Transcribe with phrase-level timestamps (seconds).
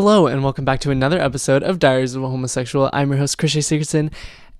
[0.00, 2.88] Hello, and welcome back to another episode of Diaries of a Homosexual.
[2.92, 4.12] I'm your host, Krishay Sigurdson.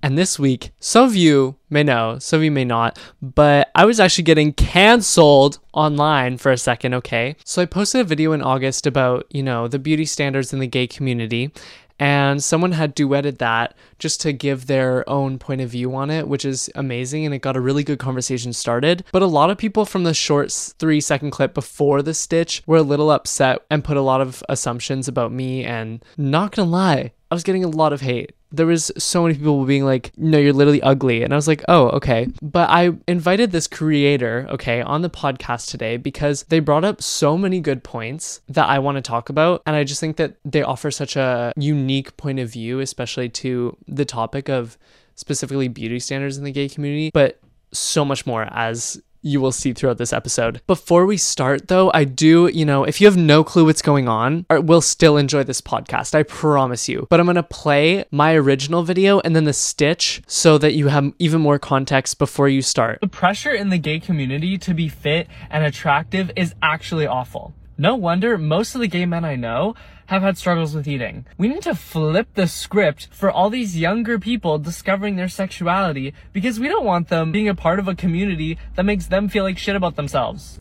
[0.03, 3.85] And this week, some of you may know, some of you may not, but I
[3.85, 7.37] was actually getting canceled online for a second, okay?
[7.45, 10.67] So I posted a video in August about, you know, the beauty standards in the
[10.67, 11.53] gay community
[11.99, 16.27] and someone had duetted that just to give their own point of view on it,
[16.27, 17.25] which is amazing.
[17.25, 19.03] And it got a really good conversation started.
[19.11, 22.77] But a lot of people from the short three second clip before the stitch were
[22.77, 25.65] a little upset and put a lot of assumptions about me.
[25.65, 29.35] And not gonna lie, I was getting a lot of hate there was so many
[29.35, 31.23] people being like, no, you're literally ugly.
[31.23, 32.27] And I was like, oh, okay.
[32.41, 37.37] But I invited this creator, okay, on the podcast today because they brought up so
[37.37, 39.61] many good points that I want to talk about.
[39.65, 43.77] And I just think that they offer such a unique point of view, especially to
[43.87, 44.77] the topic of
[45.15, 47.39] specifically beauty standards in the gay community, but
[47.71, 50.61] so much more as you will see throughout this episode.
[50.67, 54.07] Before we start, though, I do, you know, if you have no clue what's going
[54.07, 56.15] on, we'll still enjoy this podcast.
[56.15, 57.07] I promise you.
[57.09, 61.13] But I'm to play my original video and then the stitch so that you have
[61.19, 62.99] even more context before you start.
[63.01, 67.53] The pressure in the gay community to be fit and attractive is actually awful.
[67.77, 69.75] No wonder most of the gay men I know
[70.09, 71.23] have had struggles with eating.
[71.37, 76.59] We need to flip the script for all these younger people discovering their sexuality because
[76.59, 79.59] we don't want them being a part of a community that makes them feel like
[79.59, 80.57] shit about themselves.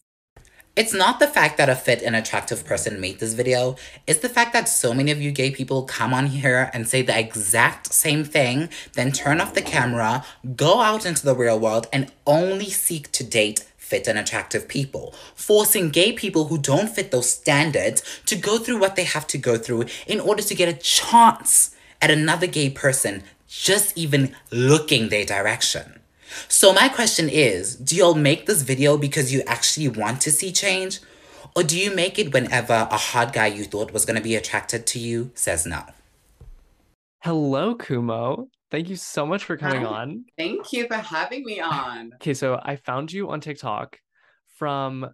[0.76, 3.76] It's not the fact that a fit and attractive person made this video,
[4.06, 7.00] it's the fact that so many of you gay people come on here and say
[7.00, 11.88] the exact same thing, then turn off the camera, go out into the real world,
[11.90, 17.10] and only seek to date fit and attractive people, forcing gay people who don't fit
[17.10, 20.68] those standards to go through what they have to go through in order to get
[20.68, 26.00] a chance at another gay person just even looking their direction.
[26.48, 30.52] So my question is, do y'all make this video because you actually want to see
[30.52, 31.00] change?
[31.56, 34.36] Or do you make it whenever a hot guy you thought was going to be
[34.36, 35.82] attracted to you says no?
[37.22, 38.48] Hello, Khumo.
[38.70, 39.86] Thank you so much for coming Hi.
[39.86, 40.24] on.
[40.36, 42.12] Thank you for having me on.
[42.16, 43.98] Okay, so I found you on TikTok
[44.56, 45.08] from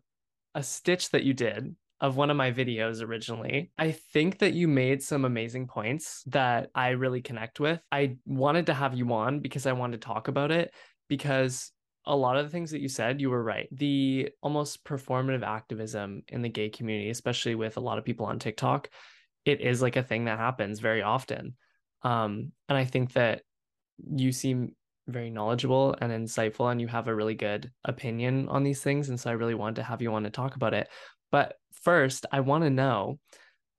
[0.55, 3.71] a stitch that you did of one of my videos originally.
[3.79, 7.81] I think that you made some amazing points that I really connect with.
[7.93, 10.75] I wanted to have you on because I wanted to talk about it
[11.09, 11.71] because
[12.07, 13.69] a lot of the things that you said, you were right.
[13.73, 18.39] The almost performative activism in the gay community, especially with a lot of people on
[18.39, 18.91] TikTok,
[19.45, 21.57] it is like a thing that happens very often.
[22.05, 23.43] Um, and I think that
[23.99, 24.75] you seem
[25.09, 29.09] very knowledgeable and insightful, and you have a really good opinion on these things.
[29.09, 30.89] And so I really wanted to have you on to talk about it.
[31.33, 33.19] But first, I want to know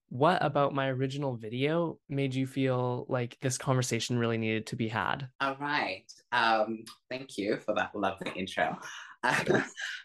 [0.09, 4.87] what about my original video made you feel like this conversation really needed to be
[4.87, 5.27] had?
[5.41, 6.05] All right.
[6.31, 8.77] Um, thank you for that lovely intro.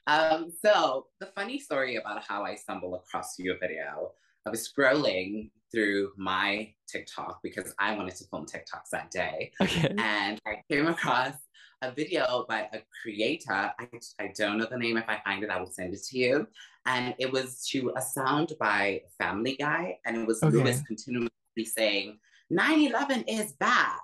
[0.07, 4.13] um, so the funny story about how I stumbled across your video,
[4.47, 9.53] I was scrolling through my TikTok because I wanted to film TikToks that day.
[9.61, 9.95] Okay.
[9.99, 11.35] And I came across
[11.83, 13.53] a video by a creator.
[13.79, 14.97] I, I don't know the name.
[14.97, 16.47] If I find it, I will send it to you.
[16.87, 19.99] And it was to a sound by Family Guy.
[20.05, 20.57] And it was Okay.
[20.57, 21.31] Lois continuously
[21.65, 22.19] saying,
[22.51, 23.99] 9 11 is bad.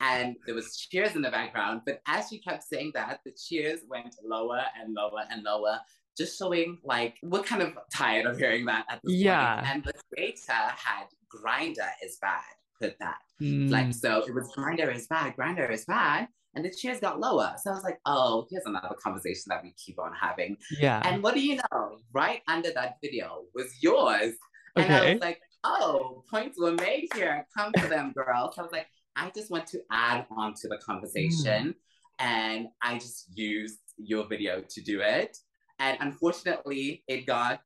[0.00, 1.82] And there was cheers in the background.
[1.86, 5.78] But as she kept saying that, the cheers went lower and lower and lower,
[6.16, 9.56] just showing like we're kind of tired of hearing that at this Yeah.
[9.56, 9.68] point.
[9.70, 12.42] And the creator had Grindr is bad,
[12.80, 13.18] put that.
[13.40, 16.28] Mm, Like, so it was Grindr is bad, Grindr is bad.
[16.56, 17.52] And the cheers got lower.
[17.60, 20.56] So I was like, oh, here's another conversation that we keep on having.
[20.78, 21.02] yeah.
[21.04, 21.98] And what do you know?
[22.12, 24.34] Right under that video was yours.
[24.76, 27.44] And I was like, oh, points were made here.
[27.56, 28.52] Come to them, girl.
[28.54, 28.86] So I was like,
[29.16, 31.74] I just want to add on to the conversation.
[32.20, 35.36] And I just used your video to do it.
[35.78, 37.60] And unfortunately, it got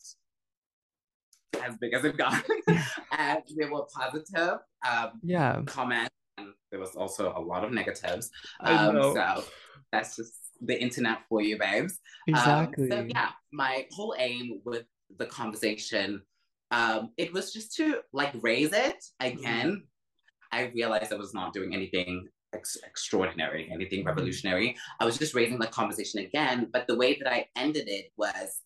[1.63, 2.43] as big as it got.
[3.19, 4.59] and there were positive
[4.89, 5.63] um, yeah.
[5.67, 8.31] comments, and there was also a lot of negatives.
[8.61, 9.45] Um, so
[9.93, 11.99] that's just the internet for you, babes.
[12.29, 12.91] Um, exactly.
[12.91, 14.85] so yeah, my whole aim with
[15.19, 16.23] the conversation,
[16.71, 19.85] um, it was just to like raise it again.
[20.51, 24.07] I realized I was not doing anything ex- extraordinary, anything Mhm.
[24.07, 24.77] revolutionary.
[25.01, 26.71] I was just raising the conversation again.
[26.73, 28.63] But the way that I ended it was,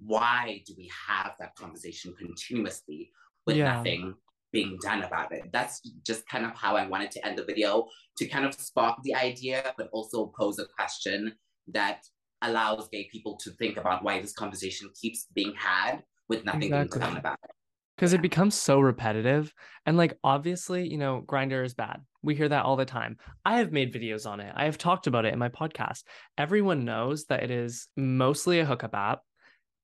[0.00, 3.12] why do we have that conversation continuously
[3.46, 3.74] with Yeah.
[3.76, 4.14] nothing
[4.50, 5.52] being done about it?
[5.52, 9.02] That's just kind of how I wanted to end the video to kind of spark
[9.02, 11.38] the idea, but also pose a question
[11.68, 12.08] that
[12.42, 16.98] allows gay people to think about why this conversation keeps being had with nothing Exactly.
[16.98, 17.50] being done about it.
[17.98, 18.18] Because Yeah.
[18.18, 19.52] it becomes so repetitive
[19.84, 23.58] and like obviously you know Grindr is bad we hear that all the time i
[23.58, 26.04] have made videos on it i have talked about it in my podcast
[26.36, 29.20] everyone knows that it is mostly a hookup app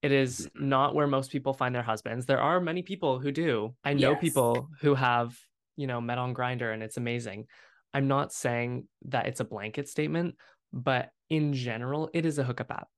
[0.02, 0.60] It is Mhm.
[0.60, 2.26] not where most people find their husbands.
[2.26, 3.74] There are many people who do.
[3.84, 4.20] I know Yes.
[4.20, 5.36] people who have,
[5.76, 7.46] you know, met on Grindr and it's amazing.
[7.94, 10.36] I'm not saying that it's a blanket statement,
[10.72, 12.88] but in general, it is a hookup app.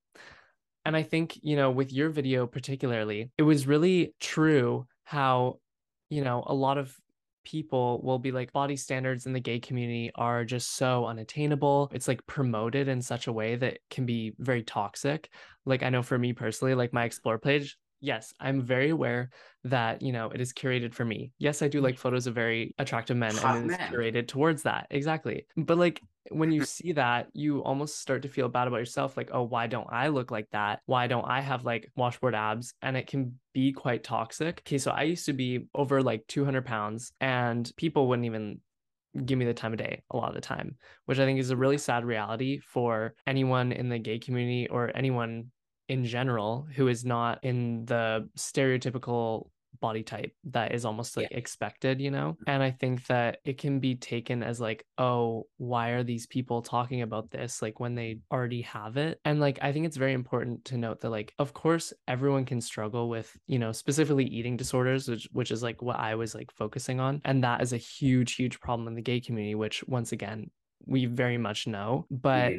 [0.84, 5.60] And I think, you know, with your video particularly, it was really true how,
[6.10, 6.94] you know, a lot of
[7.44, 11.88] people will be like body standards in the gay community are just so unattainable.
[11.94, 15.30] It's like promoted in such a way that can be very toxic.
[15.64, 19.30] Like I know for me personally, like my explore page, yes, I'm very aware
[19.64, 21.32] that, you know, it is curated for me.
[21.38, 21.84] Yes, I do mm.
[21.84, 24.86] like photos of very attractive men Hot and it is curated towards that.
[24.90, 25.46] Exactly.
[25.56, 26.00] But like
[26.30, 29.16] when you see that, you almost start to feel bad about yourself.
[29.16, 30.80] Like, oh, why don't I look like that?
[30.86, 32.74] Why don't I have like washboard abs?
[32.82, 34.62] And it can be quite toxic.
[34.66, 38.60] Okay, so I used to be over like 200 pounds and people wouldn't even
[39.24, 40.76] give me the time of day a lot of the time,
[41.06, 44.90] which I think is a really sad reality for anyone in the gay community or
[44.94, 45.50] anyone
[45.88, 49.48] in general who is not in the stereotypical
[49.80, 52.32] body type that is almost like expected, you know?
[52.32, 52.50] Mm-hmm.
[52.50, 56.62] And I think that it can be taken as like, oh, why are these people
[56.62, 59.20] talking about this like when they already have it?
[59.24, 62.60] And like I think it's very important to note that like of course everyone can
[62.60, 66.50] struggle with, you know, specifically eating disorders, which which is like what I was like
[66.52, 67.20] focusing on.
[67.24, 70.50] And that is a huge, huge problem in the gay community, which once again,
[70.86, 72.06] we very much know.
[72.10, 72.58] But you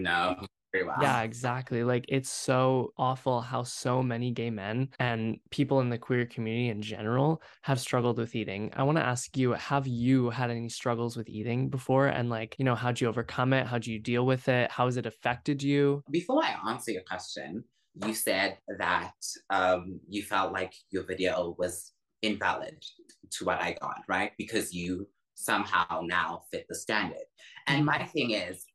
[0.73, 0.97] well.
[1.01, 1.83] yeah, exactly.
[1.83, 6.69] Like it's so awful how so many gay men and people in the queer community
[6.69, 8.71] in general have struggled with eating.
[8.75, 12.07] I want to ask you, have you had any struggles with eating before?
[12.07, 13.67] And like, you know, how'd you overcome it?
[13.67, 14.71] How'd you deal with it?
[14.71, 16.03] How has it affected you?
[16.11, 17.63] Before I answer your question,
[18.05, 19.13] you said that
[19.49, 22.83] um, you felt like your video was invalid
[23.31, 24.31] to what I got, right?
[24.37, 27.25] Because you somehow now fit the standard.
[27.67, 28.65] And my thing is,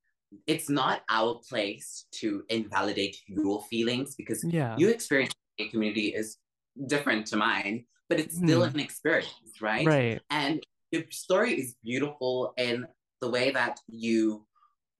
[0.46, 4.76] it's not our place to invalidate your feelings because Yeah.
[4.76, 6.38] your experience in the community is
[6.86, 8.74] different to mine, but it's still Hmm.
[8.76, 9.86] an experience, right?
[9.86, 10.20] Right.
[10.30, 12.86] And your story is beautiful in
[13.20, 14.46] the way that you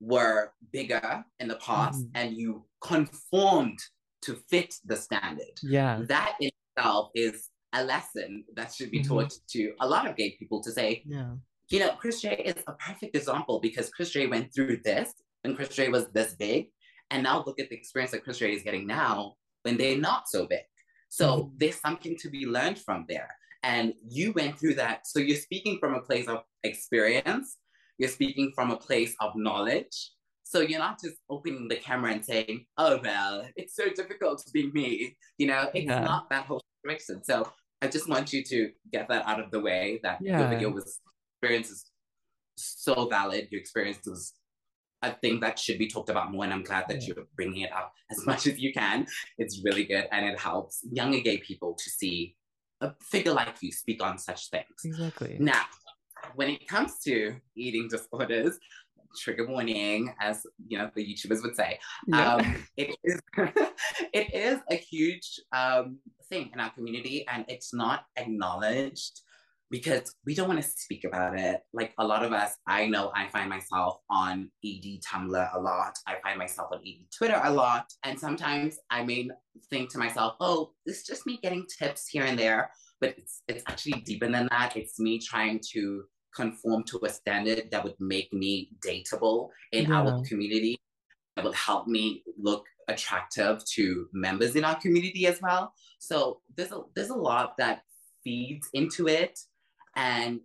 [0.00, 2.10] were bigger in the past Mhm.
[2.14, 3.78] and you conformed
[4.22, 5.54] to fit the standard.
[5.62, 6.02] Yeah.
[6.08, 9.08] That in itself is a lesson that should be Mhm.
[9.08, 11.36] taught to a lot of gay people to say, Yeah.
[11.68, 15.12] you know, Chris J is a perfect example because Chris J went through this
[15.42, 16.70] when Chris J was this big.
[17.10, 20.28] And now look at the experience that Chris J is getting now when they're not
[20.28, 20.64] so big.
[21.08, 21.58] So Mhm.
[21.58, 23.36] there's something to be learned from there.
[23.62, 25.06] And you went through that.
[25.06, 27.58] So you're speaking from a place of experience,
[27.98, 30.10] you're speaking from a place of knowledge.
[30.42, 34.50] So you're not just opening the camera and saying, oh, well, it's so difficult to
[34.52, 35.16] be me.
[35.38, 36.00] You know, it's Yeah.
[36.00, 37.22] not that whole situation.
[37.24, 40.40] So I just want you to get that out of the way that Yeah.
[40.40, 41.00] your video was
[41.34, 41.90] experience is
[42.56, 43.48] so valid.
[43.50, 44.34] Your experience was
[45.02, 47.72] a thing that should be talked about more, and I'm glad that you're bringing it
[47.72, 49.06] up as much as you can.
[49.38, 52.36] It's really good, and it helps younger gay people to see
[52.80, 54.66] a figure like you speak on such things.
[54.84, 55.36] Exactly.
[55.38, 55.62] Now,
[56.34, 58.58] when it comes to eating disorders,
[59.18, 62.34] trigger warning, as you know the YouTubers would say, Yeah.
[62.34, 63.20] um, it is
[64.12, 69.20] it is a huge um, thing in our community, and it's not acknowledged
[69.72, 71.62] because we don't want to speak about it.
[71.72, 75.94] Like a lot of us, I know I find myself on ED Tumblr a lot.
[76.06, 79.30] I find myself on ED Twitter a lot, and sometimes I may
[79.70, 82.70] think to myself, "Oh, is just me getting tips here and there,"
[83.00, 84.76] but it's it's actually deeper than that.
[84.76, 86.04] It's me trying to
[86.36, 90.02] conform to a standard that would make me dateable in Yeah.
[90.02, 90.76] our community
[91.34, 95.72] that would help me look attractive to members in our community as well.
[95.98, 97.84] So there's a there's a lot that
[98.24, 99.38] feeds into it,
[99.96, 100.40] and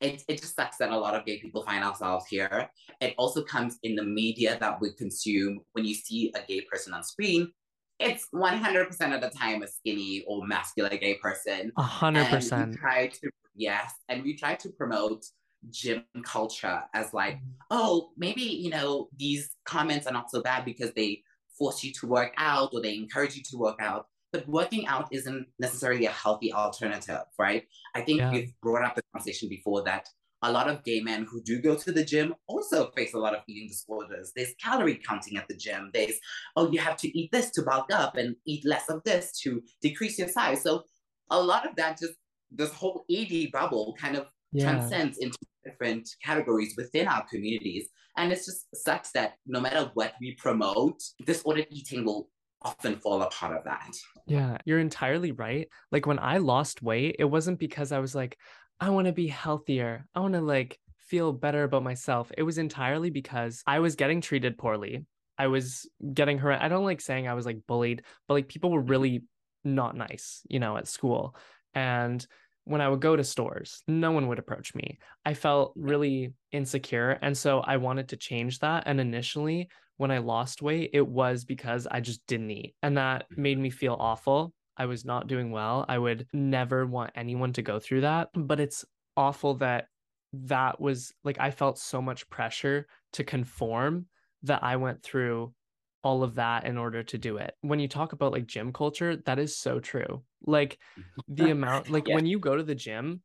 [0.00, 2.68] it it just sucks that a lot of gay people find ourselves here.
[3.00, 5.60] It also comes in the media that we consume.
[5.72, 7.52] When you see a gay person on screen,
[7.98, 11.72] it's 100% of the time a skinny or masculine gay person.
[11.76, 15.24] A hundred And we try to yes, and we try to promote
[15.70, 17.50] gym culture as like Mm-hmm.
[17.70, 21.22] oh, maybe, you know, these comments are not so bad because they
[21.58, 24.06] force you to work out or they encourage you to work out.
[24.34, 27.62] But working out isn't necessarily a healthy alternative, right?
[27.94, 28.32] I think Yeah.
[28.32, 30.08] we've brought up the conversation before that
[30.42, 33.34] a lot of gay men who do go to the gym also face a lot
[33.34, 34.32] of eating disorders.
[34.34, 35.90] There's calorie counting at the gym.
[35.94, 36.16] There's,
[36.56, 39.62] oh, you have to eat this to bulk up and eat less of this to
[39.80, 40.62] decrease your size.
[40.62, 40.82] So
[41.30, 42.14] a lot of that just,
[42.50, 44.64] this whole ED bubble kind of Yeah.
[44.64, 47.88] transcends into different categories within our communities.
[48.16, 52.30] And it just sucks that no matter what we promote, disordered eating will
[52.64, 53.94] often fall a part of that.
[54.26, 55.68] Yeah, you're entirely right.
[55.92, 58.38] Like when I lost weight, it wasn't because I was like,
[58.80, 60.06] I want to be healthier.
[60.14, 62.32] I want to like feel better about myself.
[62.36, 65.04] It was entirely because I was getting treated poorly.
[65.38, 66.52] I was getting her.
[66.52, 69.24] I don't like saying I was like bullied, but like people were really
[69.64, 71.36] not nice, you know, at school.
[71.74, 72.24] And
[72.64, 74.98] when I would go to stores, no one would approach me.
[75.24, 77.18] I felt really insecure.
[77.20, 78.84] And so I wanted to change that.
[78.86, 82.74] And initially, when I lost weight, it was because I just didn't eat.
[82.82, 83.62] And that made mm-hmm.
[83.62, 84.52] me feel awful.
[84.76, 85.84] I was not doing well.
[85.88, 88.28] I would never want anyone to go through that.
[88.34, 88.84] But it's
[89.16, 89.86] awful that
[90.32, 94.06] that was like I felt so much pressure to conform
[94.42, 95.54] that I went through
[96.02, 97.54] all of that in order to do it.
[97.62, 100.22] When you talk about like gym culture, that is so true.
[100.44, 100.78] Like
[101.28, 102.16] the amount, like yeah.
[102.16, 103.22] when you go to the gym,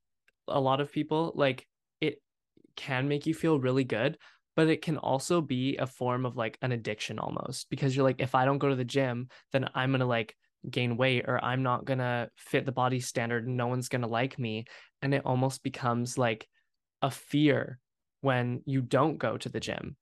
[0.48, 1.68] a lot of people like
[2.00, 2.22] it
[2.76, 4.18] can make you feel really good,
[4.60, 8.20] but it can also be a form of like an addiction almost because you're like,
[8.20, 10.36] if I don't go to the gym, then I'm gonna like
[10.70, 14.38] gain weight or I'm not gonna fit the body standard and no one's gonna like
[14.38, 14.66] me.
[15.02, 16.46] And it almost becomes like
[17.02, 17.80] a fear
[18.20, 19.96] when you don't go to the gym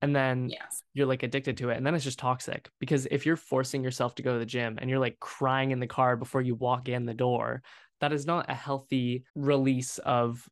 [0.00, 0.84] and then yes.
[0.92, 4.14] you're like addicted to it and then it's just toxic because if you're forcing yourself
[4.14, 6.88] to go to the gym and you're like crying in the car before you walk
[6.88, 7.64] in the door
[8.00, 10.48] that is not a healthy release of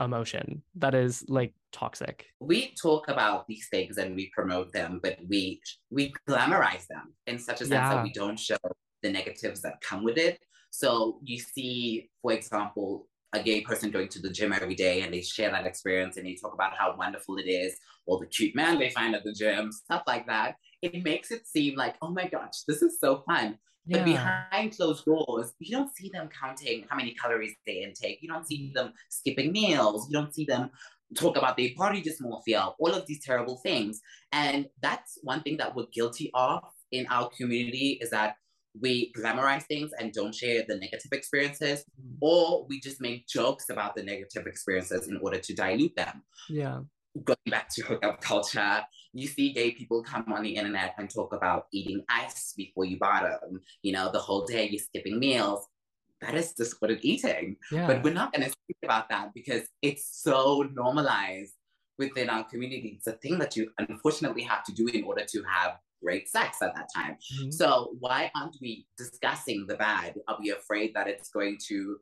[0.00, 5.18] emotion that is like toxic we talk about these things and we promote them but
[5.28, 5.60] we
[5.90, 7.94] we glamorize them in such a sense yeah.
[7.94, 8.56] that we don't show
[9.02, 10.38] the negatives that come with it
[10.70, 15.12] so you see for example a gay person going to the gym every day and
[15.12, 18.54] they share that experience and they talk about how wonderful it is or the cute
[18.54, 20.56] man they find at the gym, stuff like that.
[20.80, 23.58] It makes it seem like, oh my gosh, this is so fun.
[23.84, 23.98] Yeah.
[23.98, 28.18] But behind closed doors, you don't see them counting how many calories they intake.
[28.22, 30.08] You don't see them skipping meals.
[30.10, 30.70] You don't see them
[31.16, 34.00] talk about their body dysmorphia, all of these terrible things.
[34.32, 36.62] And that's one thing that we're guilty of
[36.92, 38.36] in our community is that
[38.80, 42.16] we glamorize things and don't share the negative experiences, mm-hmm.
[42.20, 46.22] or we just make jokes about the negative experiences in order to dilute them.
[46.48, 46.80] Yeah.
[47.24, 51.32] Going back to hookup culture, you see gay people come on the internet and talk
[51.32, 53.60] about eating ice before you bottom.
[53.82, 55.66] You know, the whole day you're skipping meals.
[56.20, 57.56] That is just what it's eating.
[57.70, 57.86] Yeah.
[57.86, 61.54] But we're not going to speak about that because it's so normalized
[61.98, 62.94] within our community.
[62.96, 66.58] It's a thing that you unfortunately have to do in order to have great sex
[66.62, 67.16] at that time.
[67.34, 67.50] Mm-hmm.
[67.50, 70.14] So why aren't we discussing the bad?
[70.28, 71.98] Are we afraid that it's going to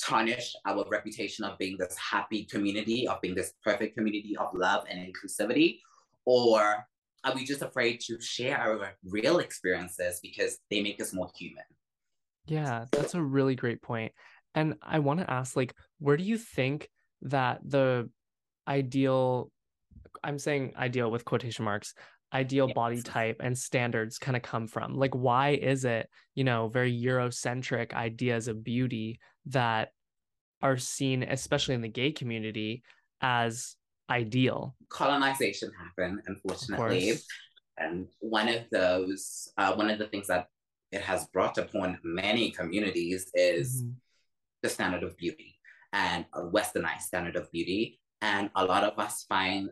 [0.00, 4.84] tarnish our reputation of being this happy community, of being this perfect community of love
[4.88, 5.80] and inclusivity?
[6.24, 6.86] Or
[7.24, 11.64] are we just afraid to share our real experiences because they make us more human?
[12.46, 14.12] Yeah, that's a really great point.
[14.54, 16.88] And I want to ask like where do you think
[17.22, 18.10] that the
[18.66, 19.50] ideal
[20.24, 21.94] I'm saying ideal with quotation marks
[22.32, 22.74] ideal yes.
[22.74, 24.96] body type and standards kind of come from?
[24.96, 29.90] Like, why is it, you know, very Eurocentric ideas of beauty that
[30.62, 32.82] are seen, especially in the gay community,
[33.20, 33.76] as
[34.08, 34.76] ideal?
[34.88, 37.14] Colonization happened, unfortunately.
[37.78, 40.48] And one of those, uh, one of the things that
[40.92, 43.92] it has brought upon many communities is mm-hmm.
[44.62, 45.58] the standard of beauty
[45.92, 48.00] and a westernized standard of beauty.
[48.22, 49.70] And a lot of us find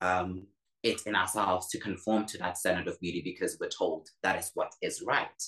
[0.00, 0.46] um,
[0.82, 4.50] it in ourselves to conform to that standard of beauty because we're told that is
[4.54, 5.42] what is right.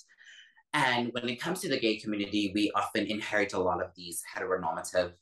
[0.75, 4.23] And when it comes to the gay community, we often inherit a lot of these
[4.35, 5.13] heteronormative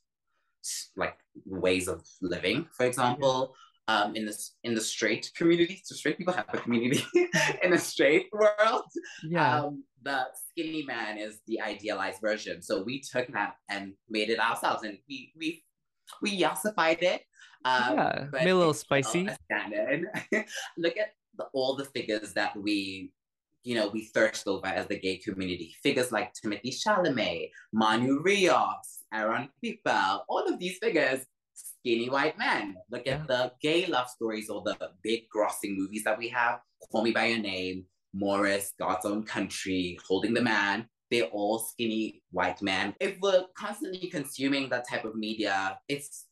[0.96, 1.16] like
[1.46, 2.66] ways of living.
[2.72, 3.54] For example,
[3.90, 7.04] um, in this in the straight community, so straight people have a community
[7.62, 8.84] in the straight world.
[9.22, 9.60] Yeah.
[9.60, 12.62] Um, the skinny man is the idealized version.
[12.62, 15.64] So we took that and made it ourselves, and we we
[16.22, 17.22] we yassified it
[17.64, 19.28] um, yeah, made a little spicy.
[20.78, 23.12] Look at the, all the figures that we,
[23.64, 25.74] you know, we thirst over as the gay community.
[25.82, 31.20] Figures like Timothée Chalamet, Manu Rios, Aron Piper, all of these figures,
[31.80, 32.76] skinny white men.
[32.90, 33.14] Look yeah.
[33.14, 36.60] at the gay love stories or the big grossing movies that we have.
[36.90, 37.84] Call Me by Your Name,
[38.14, 42.94] Maurice, God's Own Country, Holding the Man they're all skinny white men.
[43.00, 46.26] If we're constantly consuming that type of media, it's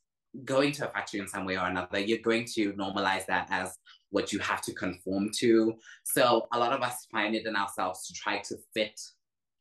[0.45, 1.99] going to affect you in some way or another.
[1.99, 3.77] You're going to normalize that as
[4.11, 5.75] what you have to conform to.
[6.05, 8.99] So a lot of us find it in ourselves to try to fit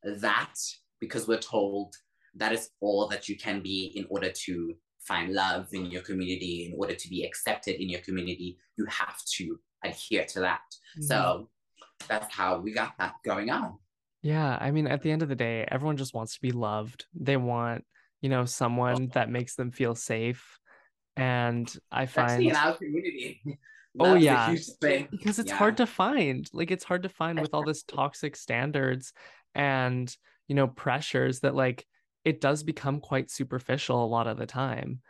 [0.03, 0.53] that
[0.99, 1.95] because we're told
[2.35, 4.75] that is all that you can be in order to
[5.07, 9.17] find love in your community, in order to be accepted in your community, you have
[9.37, 10.61] to adhere to that.
[10.97, 11.03] Mm-hmm.
[11.03, 11.49] So
[12.07, 13.77] that's how we got that going on.
[14.21, 17.05] Yeah, I mean, at the end of the day, everyone just wants to be loved.
[17.13, 17.85] They want
[18.21, 20.59] you know, someone that makes them feel safe.
[21.15, 23.41] And I find Especially in our community.
[23.99, 24.55] oh yeah,
[25.11, 25.57] because it's yeah.
[25.57, 26.47] hard to find.
[26.53, 29.13] Like it's hard to find with all this toxic standards
[29.55, 30.15] and
[30.47, 31.85] you know pressures that like
[32.25, 35.01] it does become quite superficial a lot of the time.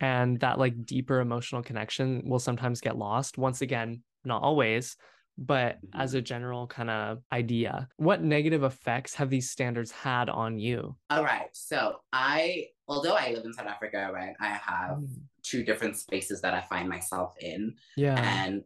[0.00, 3.38] And that like deeper emotional connection will sometimes get lost.
[3.38, 4.96] Once again, not always,
[5.38, 10.58] but as a general kind of idea, what negative effects have these standards had on
[10.58, 10.96] you?
[11.10, 11.48] All right.
[11.52, 15.22] So I, although I live in South Africa, right, I have Mm.
[15.42, 17.76] two different spaces that I find myself in.
[17.96, 18.20] Yeah.
[18.20, 18.64] And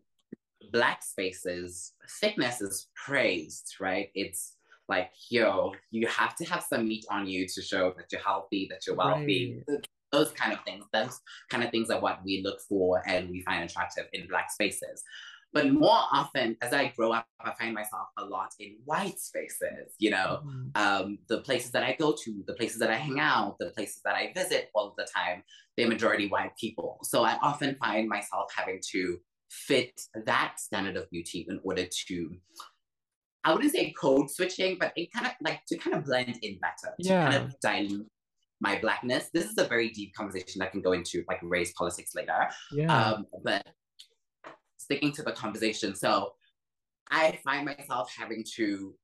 [0.73, 4.11] black spaces, thickness is praised, right?
[4.15, 4.57] It's
[4.91, 8.67] like, yo, you have to have some meat on you to show that you're healthy,
[8.71, 9.63] that you're wealthy.
[10.13, 10.85] Those kind of things.
[10.93, 11.21] Those
[11.51, 15.03] kind of things are what we look for and we find attractive in black spaces.
[15.53, 19.95] But more often, as I grow up, I find myself a lot in white spaces,
[19.99, 20.71] you know, Mhm.
[20.77, 24.01] um, the places that I go to, the places that I hang out, the places
[24.05, 25.43] that I visit all the time,
[25.77, 26.99] they're majority white people.
[27.03, 32.37] So I often find myself having to fit that standard of beauty in order to,
[33.45, 36.59] I wouldn't say code switching, but it kind of like to kind of blend in
[36.59, 37.31] better, to Yeah.
[37.31, 38.07] kind of dilute
[38.61, 39.31] my blackness.
[39.33, 42.49] This is a very deep conversation that can go into like race politics later.
[42.71, 42.95] Yeah.
[42.95, 43.67] Um, but
[44.77, 46.33] sticking to the conversation, so
[47.11, 48.95] I find myself having to,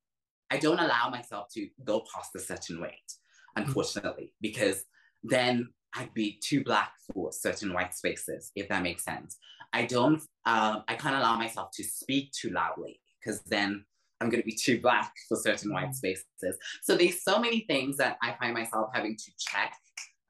[0.51, 3.11] I don't allow myself to go past a certain weight,
[3.55, 4.83] unfortunately, because
[5.23, 9.37] then I'd be too black for certain white spaces, if that makes sense.
[9.73, 13.83] I don't, um, I can't allow myself to speak too loudly because then
[14.19, 16.57] I'm going to be too black for certain white spaces.
[16.81, 19.73] So there's so many things that I find myself having to check.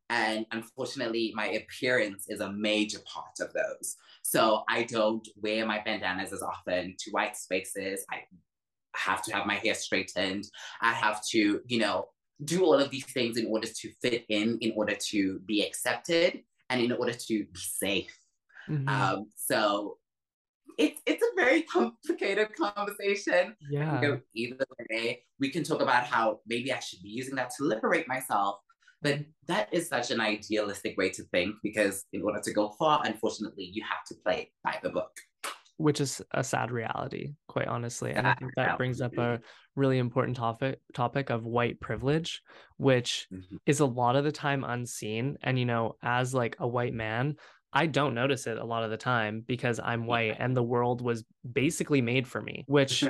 [0.10, 3.96] And unfortunately, my appearance is a major part of those.
[4.24, 8.06] So I don't wear my bandanas as often to white spaces.
[8.12, 8.24] I
[8.96, 10.46] have to have my hair straightened.
[10.82, 12.10] I have to, you know,
[12.44, 16.42] do all of these things in order to fit in, in order to be accepted,
[16.70, 18.18] and in order to be safe.
[18.70, 18.88] Mhm.
[18.90, 19.98] Um, so
[20.78, 23.56] it's it's a very complicated conversation.
[23.70, 24.00] Yeah.
[24.02, 25.24] go either way.
[25.40, 28.60] We can talk about how maybe I should be using that to liberate myself.
[29.02, 33.02] But that is such an idealistic way to think because in order to go far,
[33.06, 35.12] unfortunately, you have to play by the book.
[35.80, 38.12] which is a sad reality, quite honestly.
[38.12, 39.40] And I think that brings up a
[39.76, 42.42] really important topic topic of white privilege,
[42.78, 43.60] which Mhm.
[43.68, 45.38] is a lot of the time unseen.
[45.44, 47.36] And you know, as like a white man,
[47.78, 51.00] I don't notice it a lot of the time because I'm white and the world
[51.00, 53.06] was basically made for me, which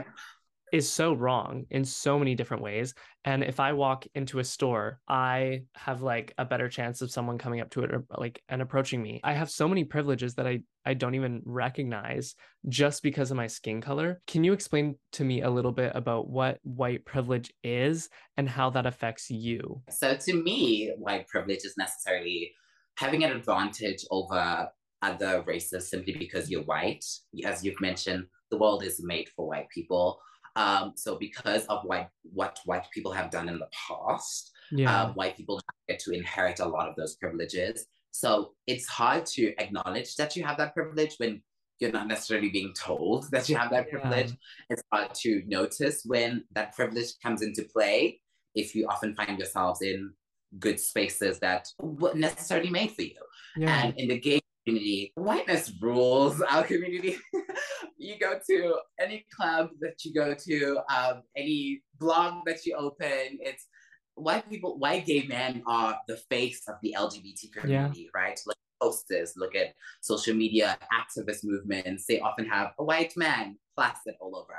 [0.73, 2.93] is so wrong in so many different ways.
[3.23, 7.37] And if I walk into a store, I have like a better chance of someone
[7.37, 9.21] coming up to it or like and approaching me.
[9.23, 12.35] I have so many privileges that I I don't even recognize
[12.67, 14.19] just because of my skin color.
[14.27, 18.71] Can you explain to me a little bit about what white privilege is and how
[18.71, 19.81] that affects you?
[19.89, 22.51] So to me, white privilege is necessarily
[22.97, 24.69] having an advantage over
[25.01, 27.05] other races simply because you're white.
[27.45, 30.19] As you've mentioned, the world is made for white people.
[30.55, 35.03] Um, so because of white, what white people have done in the past, Yeah.
[35.03, 37.85] um, white people get to inherit a lot of those privileges.
[38.11, 41.43] So it's hard to acknowledge that you have that privilege when
[41.79, 43.99] you're not necessarily being told that you have that Yeah.
[43.99, 44.31] privilege.
[44.71, 48.19] It's hard to notice when that privilege comes into play
[48.55, 50.11] if you often find yourselves in
[50.59, 53.15] good spaces that weren't necessarily made for you.
[53.55, 53.85] yeah.
[53.85, 57.17] And in the gay community, whiteness rules our community.
[57.97, 63.39] you go to any club that you go to, um, any blog that you open,
[63.41, 63.67] it's
[64.15, 68.39] white people, white gay men are the face of the LGBT community, right?
[68.45, 72.05] Look at posters, look at social media activist movements.
[72.05, 74.55] They often have a white man plastered all over.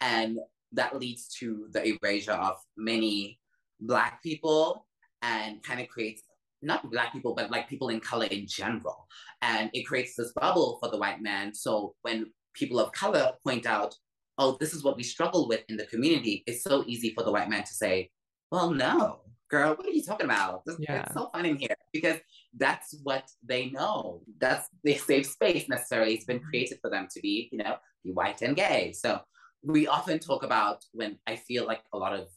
[0.00, 0.38] And
[0.72, 3.40] that leads to the erasure of many
[3.80, 4.86] black people
[5.22, 6.22] and kind of creates
[6.62, 9.06] not black people, but like people in color in general.
[9.42, 11.54] And it creates this bubble for the white man.
[11.54, 13.94] So when people of color point out,
[14.38, 17.32] oh, this is what we struggle with in the community, it's so easy for the
[17.32, 18.10] white man to say,
[18.50, 20.64] well, no, girl, what are you talking about?
[20.64, 21.02] This, Yeah.
[21.02, 22.18] It's so fun in here because
[22.56, 24.22] that's what they know.
[24.38, 26.14] That's their safe space necessarily.
[26.14, 28.92] It's been created for them to be, you know, be white and gay.
[28.92, 29.20] So
[29.62, 32.28] we often talk about when I feel like a lot of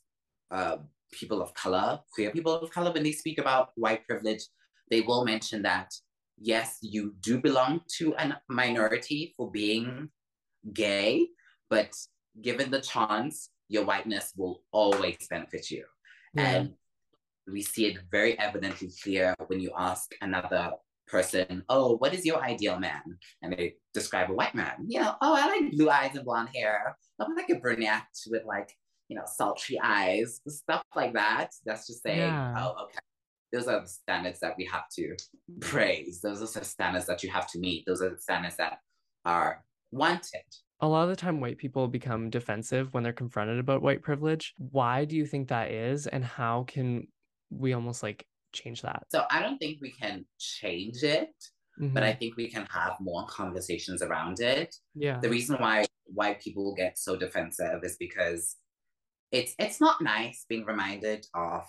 [0.51, 0.77] uh,
[1.13, 4.43] people of color, queer people of color, when they speak about white privilege,
[4.89, 5.93] they will mention that
[6.37, 10.09] yes, you do belong to a minority for being
[10.73, 11.27] gay,
[11.69, 11.93] but
[12.41, 15.85] given the chance, your whiteness will always benefit you.
[16.33, 16.49] Yeah.
[16.49, 16.73] And
[17.51, 20.71] we see it very evidently here when you ask another
[21.07, 23.01] person, Oh, what is your ideal man?
[23.41, 24.85] And they describe a white man.
[24.87, 26.97] You know, oh, I like blue eyes and blonde hair.
[27.19, 28.75] I'm like a brunette with like,
[29.09, 31.49] you know, sultry eyes, stuff like that.
[31.65, 32.55] That's just saying, Yeah.
[32.57, 32.99] oh, okay.
[33.51, 35.15] Those are the standards that we have to
[35.61, 36.21] praise.
[36.21, 37.83] Those are the standards that you have to meet.
[37.85, 38.79] Those are the standards that
[39.25, 40.41] are wanted.
[40.79, 44.53] A lot of the time, white people become defensive when they're confronted about white privilege.
[44.57, 46.07] Why do you think that is?
[46.07, 47.07] And how can
[47.51, 49.03] we almost like change that?
[49.11, 51.29] So I don't think we can change it.
[51.81, 51.91] Mhm.
[51.91, 54.75] but I think we can have more conversations around it.
[54.93, 55.19] yeah.
[55.19, 58.57] The reason why why people get so defensive is because
[59.33, 61.63] it's it's not nice being reminded of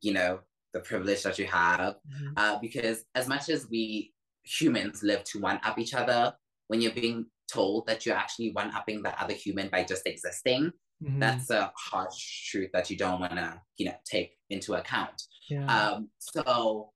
[0.00, 0.40] you know
[0.72, 2.32] the privilege that you have Mhm.
[2.36, 4.12] uh, because as much as we
[4.58, 6.20] humans live to one up each other,
[6.68, 10.72] when you're being told that you're actually one upping the other human by just existing,
[11.02, 11.20] Mhm.
[11.20, 15.18] that's a harsh truth that you don't want to you know take into account.
[15.50, 15.66] yeah.
[15.76, 16.92] Um, so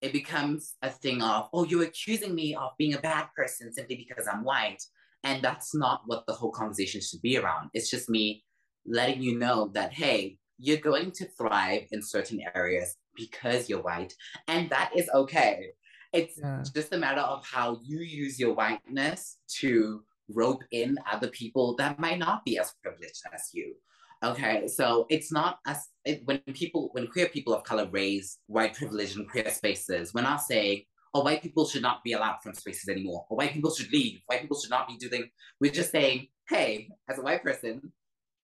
[0.00, 3.96] it becomes a thing of, oh, you're accusing me of being a bad person simply
[3.96, 4.82] because I'm white.
[5.24, 7.70] And that's not what the whole conversation should be around.
[7.74, 8.44] It's just me
[8.88, 14.14] letting you know that, hey, you're going to thrive in certain areas because you're white.
[14.48, 15.70] And that is okay.
[16.12, 16.62] It's Yeah.
[16.74, 21.98] just a matter of how you use your whiteness to rope in other people that
[21.98, 23.74] might not be as privileged as you.
[24.22, 28.74] Okay, so it's not as it, when people when queer people of color raise white
[28.74, 30.82] privilege in queer spaces, we're not saying,
[31.14, 34.20] oh, white people should not be allowed from spaces anymore, or white people should leave,
[34.26, 35.30] white people should not be doing.
[35.60, 37.92] We're just saying, hey, as a white person,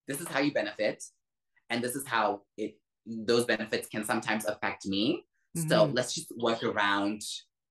[0.08, 1.02] this is how you benefit,
[1.70, 5.26] and this is how it those benefits can sometimes affect me.
[5.54, 5.94] So Mhm.
[5.94, 7.20] let's just work around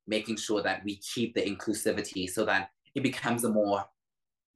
[0.07, 3.85] making sure that we keep the inclusivity so that it becomes a more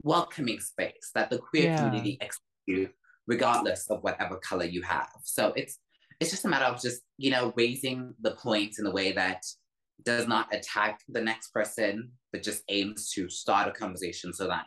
[0.04, 1.76] welcoming space that the queer Yeah.
[1.78, 2.90] community accepts you
[3.28, 5.10] regardless of whatever color you have.
[5.24, 5.80] So it's
[6.20, 9.44] it's just a matter of just, you know, raising the point in a way that
[10.04, 14.66] does not attack the next person, but just aims to start a conversation so that,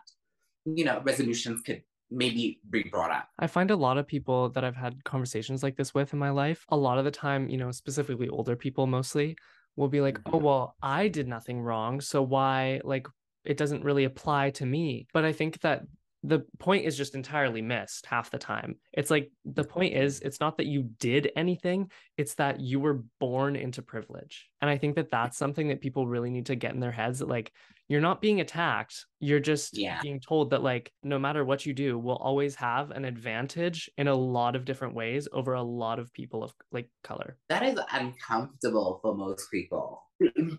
[0.65, 3.31] you know, resolutions could maybe be brought up.
[3.39, 6.31] I find a lot of people that I've had conversations like this with in my
[6.31, 9.37] life, a lot of the time, you know, specifically older people mostly,
[9.77, 10.45] will be like, oh, Mhm.
[10.45, 12.01] well, I did nothing wrong.
[12.01, 13.07] So why, like,
[13.45, 15.07] it doesn't really apply to me.
[15.15, 15.85] But I think that
[16.23, 18.77] the point is just entirely missed half the time.
[18.93, 23.03] It's like the point is, it's not that you did anything, it's that you were
[23.19, 24.49] born into privilege.
[24.61, 27.21] And I think that that's something that people really need to get in their heads
[27.21, 27.53] that, like,
[27.89, 29.07] you're not being attacked.
[29.19, 30.01] You're just Yeah.
[30.03, 34.07] being told that, like, no matter what you do, we'll always have an advantage in
[34.07, 37.39] a lot of different ways over a lot of people of like color.
[37.49, 40.03] that is uncomfortable for most people.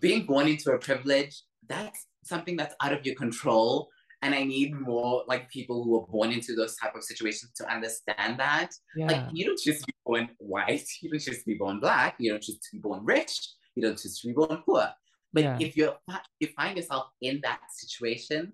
[0.00, 3.88] Being born into a privilege, that's something that's out of your control.
[4.22, 7.68] And I need more like people who are born into those type of situations to
[7.68, 8.70] understand that.
[8.96, 9.06] Yeah.
[9.06, 12.42] Like you don't just be born white, you don't just be born black, you don't
[12.42, 13.34] just be born rich,
[13.74, 14.88] you don't just be born poor.
[15.32, 15.56] But Yeah.
[15.60, 15.96] if you're
[16.40, 18.52] you find yourself in that situation,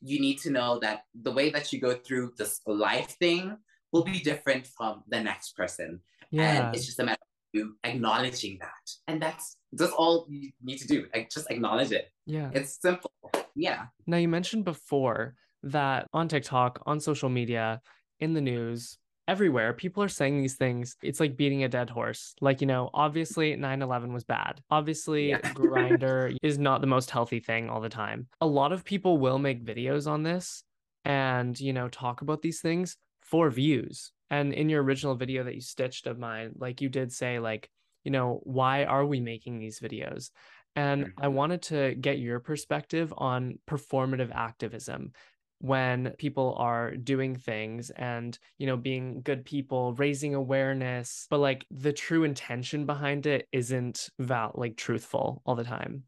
[0.00, 3.56] you need to know that the way that you go through this life thing
[3.92, 6.00] will be different from the next person.
[6.30, 6.66] yeah.
[6.66, 8.84] And it's just a matter of you acknowledging that.
[9.08, 11.06] And that's that's all you need to do.
[11.14, 12.06] Like just acknowledge it.
[12.26, 12.50] yeah.
[12.54, 13.10] It's simple.
[13.58, 13.86] Yeah.
[14.06, 17.80] Now, you mentioned before that on TikTok, on social media,
[18.20, 20.96] in the news, everywhere, people are saying these things.
[21.02, 22.34] It's like beating a dead horse.
[22.40, 24.60] Like, you know, obviously 9 11 was bad.
[24.70, 25.40] Obviously, Yeah.
[25.54, 28.28] Grindr is not the most healthy thing all the time.
[28.40, 30.62] A lot of people will make videos on this
[31.04, 34.12] and, you know, talk about these things for views.
[34.30, 37.68] And in your original video that you stitched of mine, like you did say, like,
[38.04, 40.30] you know, why are we making these videos?
[40.78, 45.12] And I wanted to get your perspective on performative activism
[45.60, 51.66] when people are doing things and, you know, being good people, raising awareness, but like
[51.70, 56.04] the true intention behind it isn't val like truthful all the time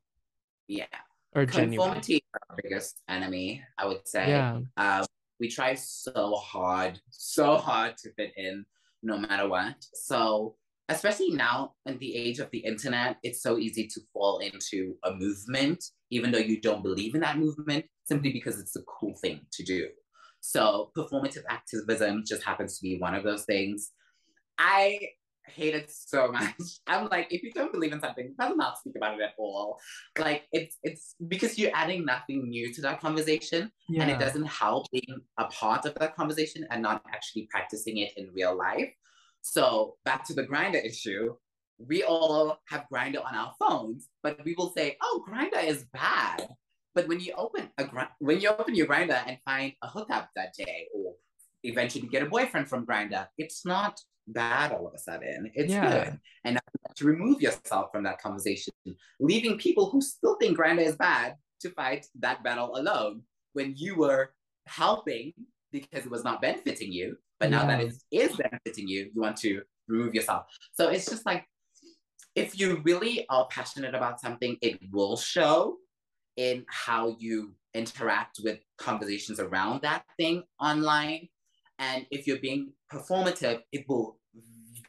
[0.69, 0.87] Yeah.
[1.35, 1.47] or.
[1.47, 4.29] Conformity is our biggest enemy, I would say.
[4.29, 4.61] Yeah.
[4.77, 5.07] Um,
[5.41, 8.65] we try so hard, so hard to fit in
[9.03, 9.75] no matter what.
[9.95, 10.57] So,
[10.91, 15.13] especially now in the age of the internet, it's so easy to fall into a
[15.15, 19.41] movement, even though you don't believe in that movement, simply because it's a cool thing
[19.53, 19.89] to do.
[20.41, 23.93] So, performative activism just happens to be one of those things.
[24.59, 25.01] I
[25.47, 26.55] hate it so much.
[26.87, 29.79] I'm like, if you don't believe in something, better not speak about it at all.
[30.19, 34.03] Like, it's it's because you're adding nothing new to that conversation Yeah.
[34.03, 38.13] and it doesn't help being a part of that conversation and not actually practicing it
[38.17, 38.91] in real life.
[39.43, 41.35] So back to the Grindr issue,
[41.79, 46.49] we all have Grindr on our phones, but we will say, "Oh, Grindr is bad."
[46.95, 50.29] But when you open a gr- when you open your Grindr and find a hookup
[50.37, 51.15] that day, or
[51.63, 55.51] eventually get a boyfriend from Grindr, it's not bad all of a sudden.
[55.55, 56.05] It's Yeah.
[56.05, 56.61] good, and
[56.97, 58.75] to remove yourself from that conversation,
[59.19, 63.23] leaving people who still think Grindr is bad to fight that battle alone
[63.55, 64.35] when you were
[64.67, 65.33] helping
[65.73, 67.17] because it was not benefiting you.
[67.41, 70.45] But now that it is benefiting you, you want to remove yourself.
[70.75, 71.47] So it's just like
[72.37, 75.79] if you really are passionate about something, it will show
[76.37, 81.29] in how you interact with conversations around that thing online.
[81.79, 84.20] And if you're being performative, it will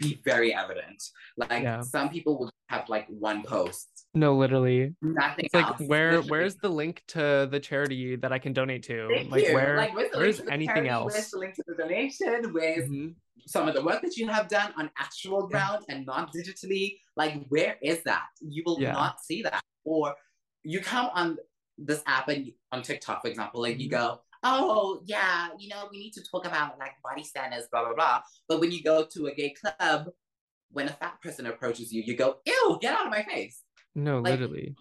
[0.01, 1.01] be very evident.
[1.37, 1.81] Like Yeah.
[1.81, 4.95] some people will have like one post, No, literally.
[5.01, 5.81] nothing It's like else.
[5.87, 6.29] where Literally.
[6.29, 9.07] where's the link to the charity that I can donate to?
[9.09, 9.53] Thank like you.
[9.53, 10.89] where like, where's, the link where's to the anything charity?
[10.89, 11.13] else?
[11.13, 12.53] Where's the link to the donation?
[12.53, 13.15] Where's Mhm.
[13.45, 16.97] some of the work that you have done on actual ground and not digitally?
[17.15, 18.27] Like, where is that?
[18.41, 18.91] You will Yeah.
[18.93, 19.63] not see that.
[19.83, 20.15] Or
[20.63, 21.37] you come on
[21.77, 23.91] this app and on TikTok, for example, like you Mhm.
[23.91, 27.93] go, oh, yeah, you know, we need to talk about like body standards, blah, blah,
[27.93, 28.21] blah.
[28.47, 30.08] But when you go to a gay club,
[30.71, 33.63] when a fat person approaches you, you go, ew, get out of my face.
[33.95, 34.75] No, Like, literally.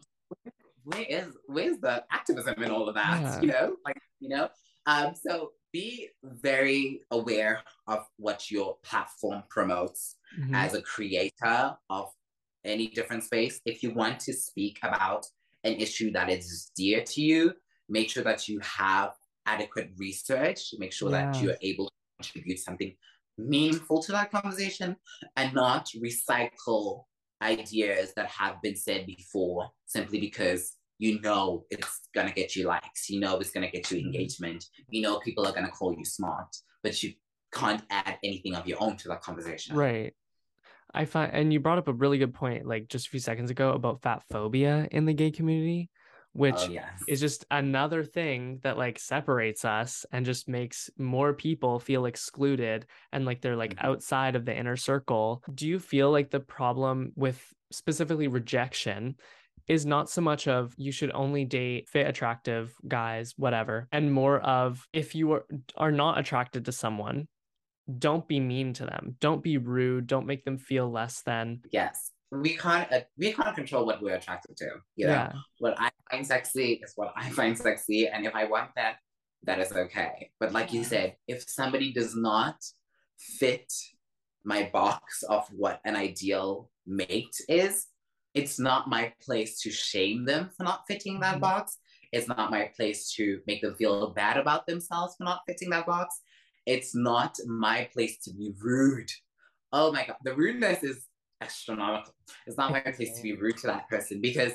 [0.85, 3.41] where is where's the activism in all of that Yeah.
[3.43, 4.49] you know like you know
[4.87, 10.55] um so be very aware of what your platform promotes Mhm.
[10.55, 12.11] as a creator of
[12.65, 15.27] any different space if you want to speak about
[15.65, 17.53] an issue that is dear to you
[17.91, 19.13] make sure that you have
[19.55, 22.95] adequate research to make sure that you're able to contribute something
[23.39, 24.97] meaningful to that conversation
[25.37, 27.05] and not recycle
[27.43, 30.63] ideas that have been said before simply because
[30.99, 34.05] you know it's gonna get you likes, you know it's gonna get you Mhm.
[34.07, 34.61] engagement,
[34.91, 36.51] you know people are gonna call you smart,
[36.83, 37.15] but you
[37.53, 39.75] can't add anything of your own to that conversation.
[39.77, 40.13] Right.
[40.93, 43.51] I find, and you brought up a really good point, like just a few seconds
[43.51, 45.89] ago about fat phobia in the gay community,
[46.33, 47.03] which Oh yes.
[47.09, 52.87] is just another thing that like separates us and just makes more people feel excluded
[53.13, 53.85] and like they're like Mhm.
[53.85, 55.43] outside of the inner circle.
[55.55, 59.17] Do you feel like the problem with specifically rejection
[59.69, 64.41] is not so much of you should only date fit, attractive guys, whatever, and more
[64.41, 67.27] of if you are, are not attracted to someone,
[67.99, 69.17] don't be mean to them.
[69.21, 70.07] Don't be rude.
[70.07, 71.63] Don't make them feel less than.
[71.73, 72.13] yes.
[72.33, 74.71] We can't uh, we can't control what we're attracted to.
[74.97, 75.13] You know?
[75.13, 75.33] Yeah.
[75.59, 78.09] What I find sexy is what I find sexy.
[78.09, 78.97] And if I want that,
[79.45, 80.31] that is okay.
[80.39, 82.57] But like you said, if somebody does not
[83.19, 83.73] fit
[84.45, 87.87] my box of what an ideal mate is,
[88.35, 91.41] it's not my place to shame them for not fitting that Mhm.
[91.41, 91.79] box.
[92.13, 95.87] It's not my place to make them feel bad about themselves for not fitting that
[95.87, 96.21] box.
[96.67, 99.11] It's not my place to be rude.
[99.73, 101.07] Oh my God, the rudeness is
[101.41, 102.15] astronomical.
[102.47, 104.53] It's not my place to be rude to that person because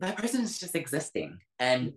[0.00, 1.38] that person is just existing.
[1.58, 1.92] And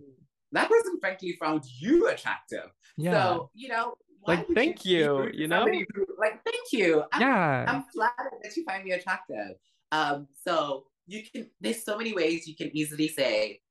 [0.52, 2.70] that person, frankly, found you attractive.
[2.98, 3.12] Yeah.
[3.12, 5.66] So, you know, Like, thank be you, you know?
[5.66, 7.04] who- like, thank you.
[7.14, 7.66] I'm, yeah.
[7.68, 9.56] I'm flattered that you find me attractive.
[9.92, 13.62] Um, so you can, there's so many ways you can easily say,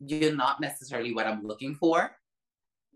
[0.00, 2.16] you're not necessarily what I'm looking for,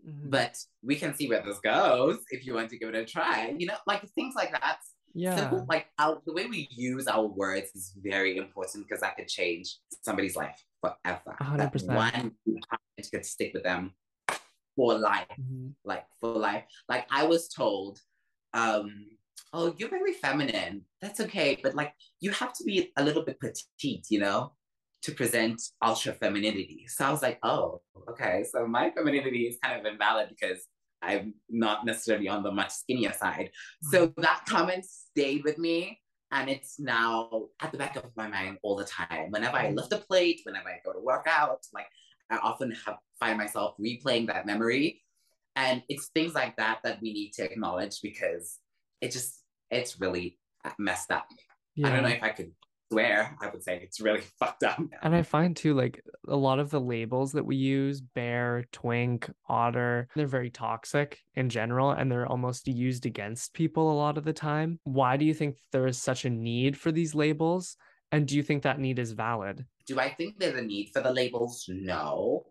[0.05, 0.29] Mhm.
[0.29, 3.55] but we can see where this goes if you want to give it a try.
[3.57, 4.79] You know, like things like that.
[5.17, 5.35] Yeah.
[5.35, 9.27] Simple, like our, the way we use our words is very important because that could
[9.27, 11.35] change somebody's life forever.
[11.39, 11.93] A hundred That percent.
[11.93, 12.11] One
[12.45, 13.93] comment could stick with them
[14.75, 15.73] for life, Mhm.
[15.83, 16.65] like for life.
[16.87, 17.99] Like I was told,
[18.53, 19.07] um,
[19.53, 20.85] oh, you're very feminine.
[21.01, 24.53] That's okay, but like you have to be a little bit petite, you know,
[25.03, 26.85] to present ultra femininity.
[26.87, 28.43] So I was like, oh, okay.
[28.51, 30.59] So my femininity is kind of invalid because
[31.01, 33.51] I'm not necessarily on the much skinnier side.
[33.85, 33.89] Mm-hmm.
[33.89, 35.99] So that comment stayed with me.
[36.31, 39.31] And it's now at the back of my mind all the time.
[39.31, 39.75] Whenever I mm-hmm.
[39.75, 41.87] lift a plate, whenever I go to work out, like
[42.29, 45.01] I often have find myself replaying that memory.
[45.55, 48.59] And it's things like that that we need to acknowledge because
[49.01, 50.37] it just it's really
[50.77, 51.27] messed up.
[51.83, 52.51] I don't know if I could
[52.91, 53.35] swear.
[53.41, 54.79] I would say it's really fucked up.
[55.01, 59.29] And I find too, like a lot of the labels that we use, bear, twink,
[59.47, 64.23] otter, they're very toxic in general, and they're almost used against people a lot of
[64.23, 64.79] the time.
[64.83, 67.77] Why do you think there is such a need for these labels?
[68.11, 69.65] And do you think that need is valid?
[69.85, 71.65] Do I think there's a need for the labels?
[71.67, 72.45] No.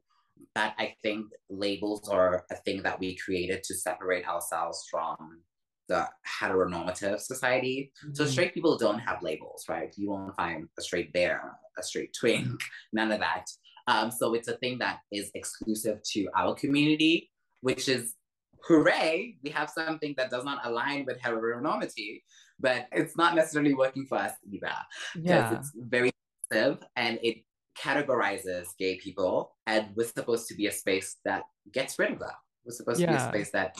[0.54, 5.40] But I think labels are a thing that we created to separate ourselves from
[5.88, 7.92] the heteronormative society.
[8.12, 8.28] So Mhm.
[8.28, 9.92] straight people don't have labels, right?
[9.96, 12.60] You won't find a straight bear, a straight twink,
[12.92, 13.46] none of that.
[13.86, 18.14] Um, so it's a thing that is exclusive to our community, which is
[18.64, 22.22] hooray, we have something that does not align with heteronormity,
[22.58, 24.74] but it's not necessarily working for us either
[25.14, 25.58] because Yeah.
[25.58, 26.10] it's very
[26.50, 27.44] sensitive and it
[27.78, 32.34] categorizes gay people and we're supposed to be a space that gets rid of that
[32.64, 33.76] we're supposed to be a space that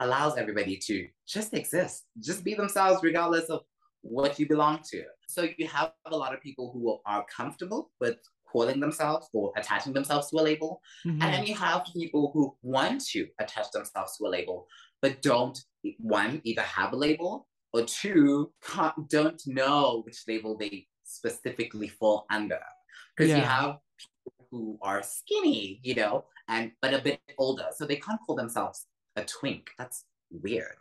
[0.00, 3.60] allows everybody to just exist just be themselves regardless of
[4.02, 8.16] what you belong to so you have a lot of people who are comfortable with
[8.50, 11.22] calling themselves or attaching themselves to a label Mhm.
[11.22, 14.68] and then you have people who want to attach themselves to a label,
[15.02, 15.58] but don't,
[15.98, 22.26] one, either have a label, or two, can't, don't know which label they specifically fall
[22.30, 22.60] under.
[23.16, 27.66] Because you have people who are skinny, you know, and but a bit older.
[27.76, 29.70] So they can't call themselves a twink.
[29.78, 30.76] That's weird.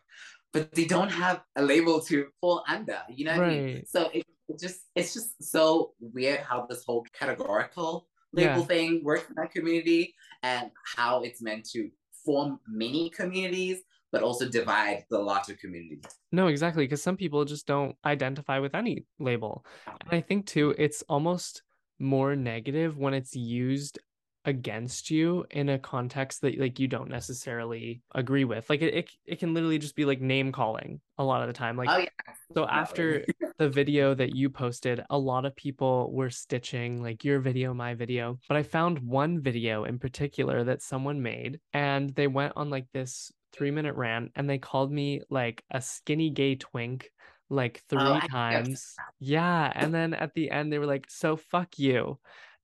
[0.51, 2.99] but they don't have a label to fall under.
[3.09, 3.85] You know what I mean?
[3.87, 8.65] So it, it just it's just so weird how this whole categorical label Yeah.
[8.65, 11.89] thing works in our community and how it's meant to
[12.25, 16.01] form many communities, but also divide the larger community.
[16.31, 16.83] No, exactly.
[16.85, 19.65] Because some people just don't identify with any label.
[19.87, 21.63] And I think too, it's almost
[21.99, 23.97] more negative when it's used
[24.45, 28.69] against you in a context that like you don't necessarily agree with.
[28.69, 31.53] Like it, it, it can literally just be like name calling a lot of the
[31.53, 31.77] time.
[31.77, 32.33] Like oh yeah.
[32.53, 33.25] so after
[33.57, 37.93] the video that you posted, a lot of people were stitching like your video, my
[37.93, 38.39] video.
[38.47, 42.85] But I found one video in particular that someone made, and they went on like
[42.93, 47.11] this three minute rant and they called me like a skinny gay twink
[47.49, 48.95] like three Oh, I times.
[49.19, 49.71] Yeah.
[49.73, 52.19] And then at the end, they were like, so fuck you.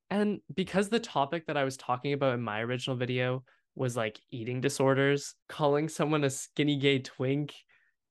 [0.10, 3.44] And because the topic that I was talking about in my original video
[3.76, 7.54] was like eating disorders, calling someone a skinny gay twink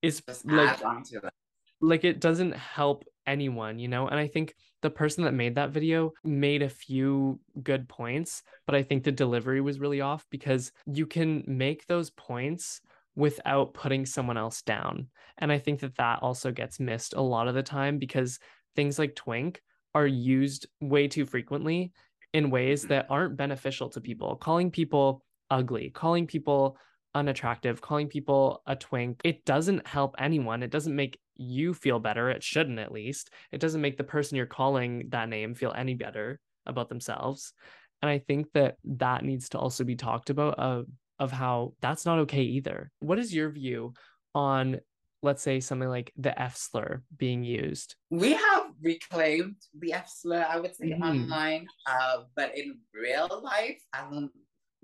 [0.03, 1.35] is just like add on to that.
[1.81, 4.09] like it doesn't help anyone, you know?
[4.09, 8.75] And I think the person that made that video made a few good points, but
[8.77, 12.81] I think the delivery was really off because you can make those points
[13.17, 15.09] without putting someone else down.
[15.39, 18.39] And I think that that also gets missed a lot of the time because
[18.77, 19.61] things like twink
[19.99, 21.93] are used way too frequently
[22.33, 24.37] in ways that aren't beneficial to people.
[24.37, 26.79] Calling people ugly, calling people
[27.17, 30.63] unattractive, calling people a twink, it doesn't help anyone.
[30.63, 32.31] It doesn't make you feel better.
[32.31, 33.31] It shouldn't, at least.
[33.51, 37.53] It doesn't make the person you're calling that name feel any better about themselves.
[38.01, 40.87] And I think that that needs to also be talked about of,
[41.19, 42.93] of how that's not okay either.
[43.01, 43.95] What is your view
[44.33, 44.79] on,
[45.23, 47.97] let's say, something like the F slur being used?
[48.11, 51.03] We have reclaimed the F slur, I would say, Mhm.
[51.03, 51.67] online.
[51.87, 54.31] Uh, but in real life, I don't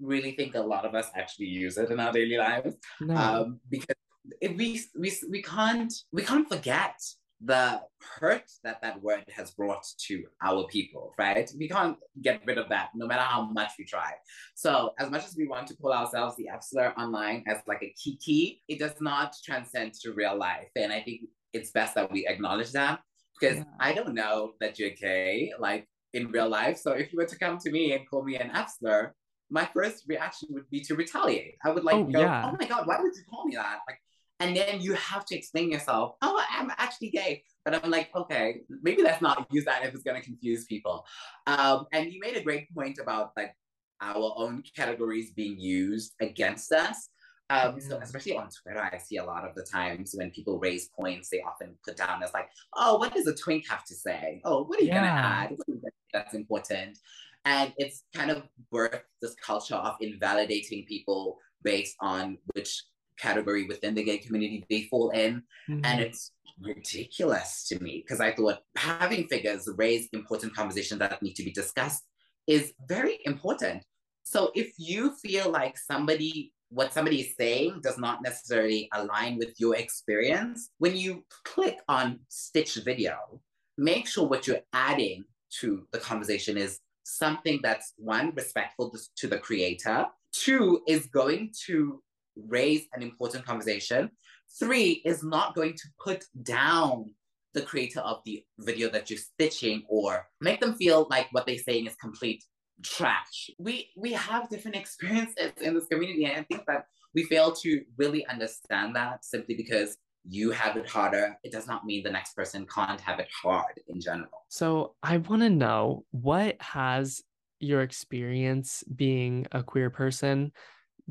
[0.00, 2.74] really think a lot of us actually use it in our daily lives.
[3.00, 3.16] No.
[3.16, 3.96] um, because
[4.40, 6.96] if we, we we can't we can't forget
[7.44, 7.80] the
[8.20, 11.50] hurt that that word has brought to our people, right?
[11.59, 14.12] We can't get rid of that, no matter how much we try.
[14.54, 17.83] So, as much as we want to call ourselves the F slur online as like
[17.83, 22.11] a kiki, it does not transcend to real life, and I think it's best that
[22.11, 23.00] we acknowledge that
[23.38, 23.64] because Yeah.
[23.80, 26.78] I don't know that you're gay, like in real life.
[26.78, 29.12] So, if you were to come to me and call me an F slur,
[29.50, 31.57] my first reaction would be to retaliate.
[31.64, 32.44] I would like Oh, go, yeah.
[32.46, 33.80] oh my god, why would you call me that?
[33.88, 33.98] Like,
[34.40, 36.16] and then you have to explain yourself.
[36.22, 40.02] Oh, I'm actually gay, but I'm like, okay, maybe let's not use that if it's
[40.02, 41.04] gonna confuse people.
[41.46, 43.54] Um, and you made a great point about like
[44.00, 47.08] our own categories being used against us.
[47.50, 50.88] Um, so especially on Twitter, I see a lot of the times when people raise
[50.88, 54.40] points, they often put down as like, oh, what does a twink have to say?
[54.44, 55.44] Oh, what are you gonna Yeah.
[55.44, 55.50] add?
[55.50, 56.98] What are you gonna say That's important.
[57.44, 62.84] And it's kind of birthed this culture of invalidating people based on which
[63.18, 65.42] category within the gay community they fall in.
[65.68, 65.81] Mhm.
[65.85, 71.35] And it's ridiculous to me because I thought having figures raise important conversations that need
[71.35, 72.05] to be discussed
[72.46, 73.85] is very important.
[74.22, 79.59] So if you feel like somebody, what somebody is saying does not necessarily align with
[79.59, 83.40] your experience, when you click on Stitch Video,
[83.77, 85.24] make sure what you're adding
[85.61, 92.03] to the conversation is something that's one, respectful to the creator, two, is going to
[92.36, 94.10] raise an important conversation,
[94.58, 97.10] three, is not going to put down
[97.54, 101.56] the creator of the video that you're stitching or make them feel like what they're
[101.58, 102.44] saying is complete
[102.82, 103.50] trash.
[103.58, 107.82] We we have different experiences in this community, and I think that we fail to
[107.96, 111.36] really understand that simply because you have it harder.
[111.44, 114.46] It does not mean the next person can't have it hard in general.
[114.48, 117.22] So I want to know what has
[117.60, 120.52] your experience being a queer person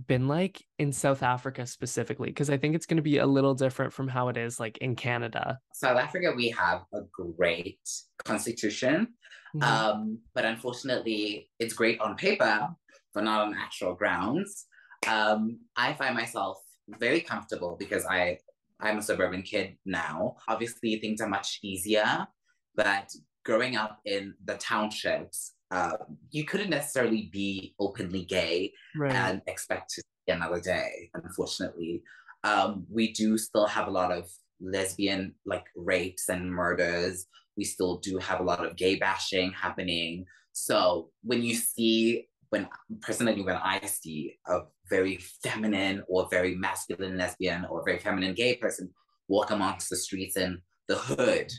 [0.07, 2.29] been like in South Africa specifically?
[2.29, 4.77] Because I think it's going to be a little different from how it is like
[4.79, 5.59] in Canada.
[5.73, 7.79] South Africa, we have a great
[8.25, 9.13] constitution,
[9.55, 9.63] Mhm.
[9.63, 12.69] um, but unfortunately, it's great on paper,
[13.13, 14.65] but not on actual grounds.
[15.07, 18.39] Um, I find myself very comfortable because I
[18.79, 20.35] I'm a suburban kid now.
[20.49, 22.27] Obviously, things are much easier,
[22.75, 23.09] but
[23.45, 25.97] growing up in the townships, uh,
[26.31, 29.13] you couldn't necessarily be openly gay Right.
[29.13, 31.09] and expect to see another day.
[31.13, 32.03] Unfortunately,
[32.43, 34.29] um, we do still have a lot of
[34.61, 37.25] lesbian like rapes and murders.
[37.57, 40.25] We still do have a lot of gay bashing happening.
[40.53, 42.67] So when you see, when
[43.01, 44.59] personally, when I see a
[44.89, 48.91] very feminine or very masculine lesbian or very feminine gay person
[49.27, 51.51] walk amongst the streets in the hood,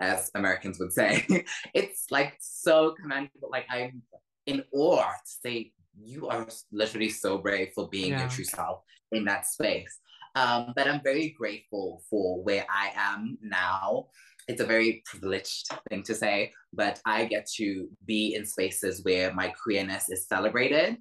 [0.00, 1.26] as Americans would say,
[1.74, 3.48] it's like so commendable.
[3.50, 4.02] Like I'm
[4.46, 8.20] in awe to say you are literally so brave for being Yeah.
[8.20, 8.82] your true self
[9.12, 9.98] in that space.
[10.34, 14.06] Um, but I'm very grateful for where I am now.
[14.46, 19.34] It's a very privileged thing to say, but I get to be in spaces where
[19.34, 20.96] my queerness is celebrated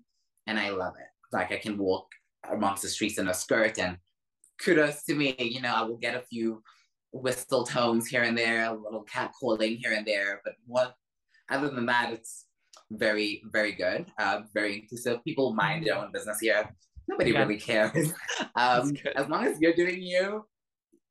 [0.48, 1.08] and I love it.
[1.32, 2.08] Like I can walk
[2.52, 3.98] amongst the streets in a skirt and
[4.60, 5.36] kudos to me.
[5.38, 6.64] You know, I will get a few
[7.12, 10.95] whistle tones here and there, a little cat calling here and there, but what
[11.49, 12.45] other than that, it's
[12.91, 14.05] very, very good.
[14.20, 15.24] Uh, very inclusive.
[15.24, 16.70] People mind their own business here.
[17.08, 17.39] Nobody yeah.
[17.39, 18.14] really cares.
[18.55, 20.43] Um, as long as you're doing you,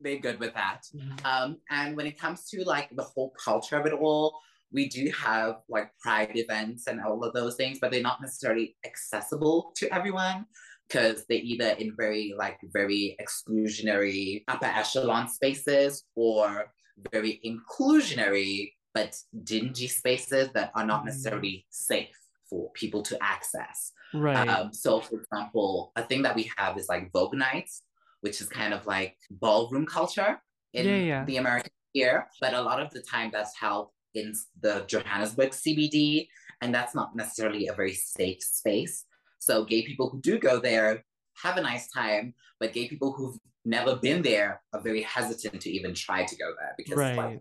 [0.01, 0.83] they're good with that.
[0.95, 1.25] Mm-hmm.
[1.25, 4.41] Um, and when it comes to like the whole culture of it all,
[4.73, 8.77] we do have like pride events and all of those things, but they're not necessarily
[8.85, 10.47] accessible to everyone
[10.89, 16.73] because they're either in very like very exclusionary upper echelon spaces or
[17.13, 19.15] very inclusionary but
[19.45, 21.07] dingy spaces that are not mm.
[21.07, 22.17] necessarily safe
[22.49, 23.93] for people to access.
[24.15, 24.49] Right.
[24.49, 27.83] Um, so, for example, a thing that we have is like Vogue nights,
[28.21, 30.41] which is kind of like ballroom culture
[30.73, 31.25] in yeah, yeah.
[31.25, 32.27] the American here.
[32.41, 34.33] But a lot of the time, that's held in
[34.63, 36.29] the Johannesburg CBD,
[36.63, 39.05] and that's not necessarily a very safe space.
[39.47, 41.05] So, gay people who do go there
[41.43, 45.71] have a nice time, but gay people who've never been there are very hesitant to
[45.71, 47.17] even try to go there because right.
[47.17, 47.41] like,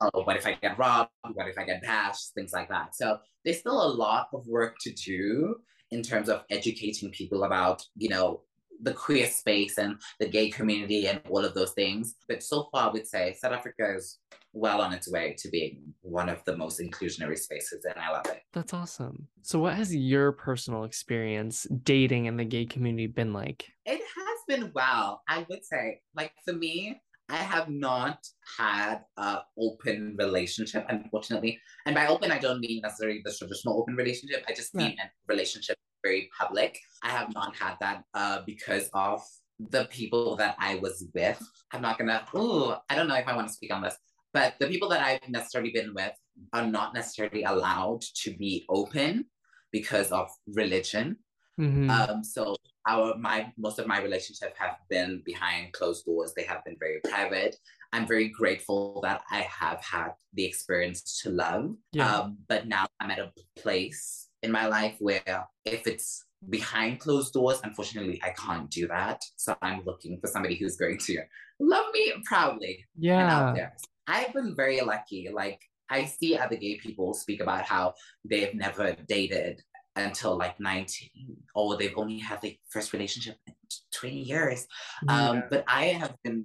[0.00, 1.10] oh, what if I get robbed?
[1.32, 2.34] What if I get bashed?
[2.34, 2.96] Things like that.
[2.96, 5.54] So there's still a lot of work to do
[5.92, 8.40] in terms of educating people about, you know,
[8.82, 12.14] the queer space and the gay community and all of those things.
[12.28, 14.18] But so far, I would say South Africa is
[14.52, 18.26] well on its way to being one of the most inclusionary spaces, and I love
[18.26, 18.42] it.
[18.52, 19.28] That's awesome.
[19.42, 23.66] So, what has your personal experience dating in the gay community been like?
[23.84, 25.22] It has been well.
[25.28, 28.18] I would say, like, for me, I have not
[28.58, 31.58] had an open relationship, unfortunately.
[31.86, 34.44] And by open, I don't mean necessarily the traditional open relationship.
[34.46, 36.78] I just mean a relationship very public.
[37.02, 39.22] I have not had that uh, because of
[39.58, 41.40] the people that I was with.
[41.72, 43.96] I'm not gonna, ooh, I don't know if I want to speak on this,
[44.32, 46.12] but the people that I've necessarily been with
[46.52, 49.26] are not necessarily allowed to be open
[49.72, 51.16] because of religion.
[51.60, 51.88] Mm-hmm.
[51.88, 56.32] Um, so our my most of my relationships have been behind closed doors.
[56.34, 57.56] They have been very private.
[57.92, 61.76] I'm very grateful that I have had the experience to love.
[61.92, 62.12] Yeah.
[62.12, 67.32] Um, but now I'm at a place in my life where if it's behind closed
[67.32, 69.24] doors, unfortunately, I can't do that.
[69.36, 71.22] So I'm looking for somebody who's going to
[71.58, 72.84] love me proudly.
[72.98, 73.70] Yeah.
[74.06, 75.30] I've been very lucky.
[75.32, 79.62] Like I see other gay people speak about how they've never dated
[79.96, 81.08] until like 19
[81.54, 83.54] or they've only had the first relationship in
[83.92, 84.66] 20 years
[85.08, 85.30] yeah.
[85.30, 86.44] um but i have been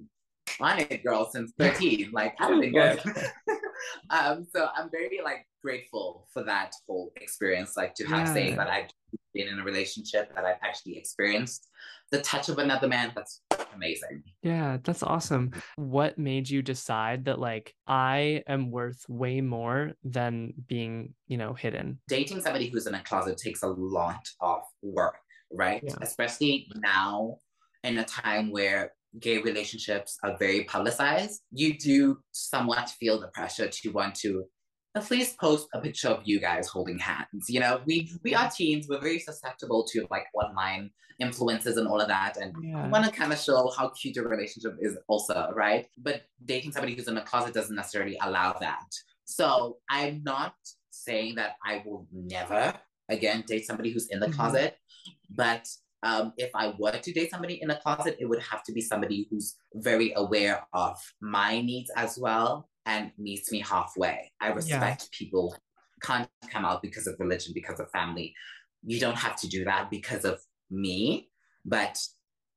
[0.60, 3.02] on it girl since 13 like i've been good
[4.12, 8.34] um so i'm very like grateful for that whole experience like to have yeah.
[8.34, 8.90] saying that i've
[9.34, 11.70] been in a relationship that i've actually experienced
[12.12, 13.12] the touch of another man.
[13.16, 13.42] That's
[13.76, 14.24] amazing.
[14.42, 15.52] Yeah that's awesome.
[15.76, 21.54] What made you decide that like i am worth way more than being you know
[21.54, 22.00] hidden?
[22.08, 25.16] Dating somebody who's in a closet takes a lot of work
[25.52, 25.84] right?
[25.84, 25.96] Yeah.
[26.02, 27.38] especially now
[27.84, 33.68] in a time where gay relationships are very publicized you do somewhat feel the pressure
[33.68, 34.46] to want to
[34.96, 37.48] at least post a picture of you guys holding hands.
[37.48, 38.88] You know, we we are teens.
[38.90, 42.88] We're very susceptible to like online influences and all of that, and yeah.
[42.88, 45.88] want to kind of show how cute your relationship is, also, right?
[45.98, 48.88] But dating somebody who's in a closet doesn't necessarily allow that.
[49.26, 50.56] So I'm not
[50.90, 52.74] saying that I will never
[53.10, 54.36] again date somebody who's in the mm-hmm.
[54.36, 54.78] closet,
[55.30, 55.68] but
[56.02, 58.82] um, if I were to date somebody in a closet, it would have to be
[58.82, 64.32] somebody who's very aware of my needs as well and meets me halfway.
[64.42, 65.18] I respect yeah.
[65.18, 65.56] people
[66.02, 68.34] can't come out because of religion, because of family.
[68.84, 70.40] You don't have to do that because of
[70.72, 71.30] me,
[71.66, 72.00] but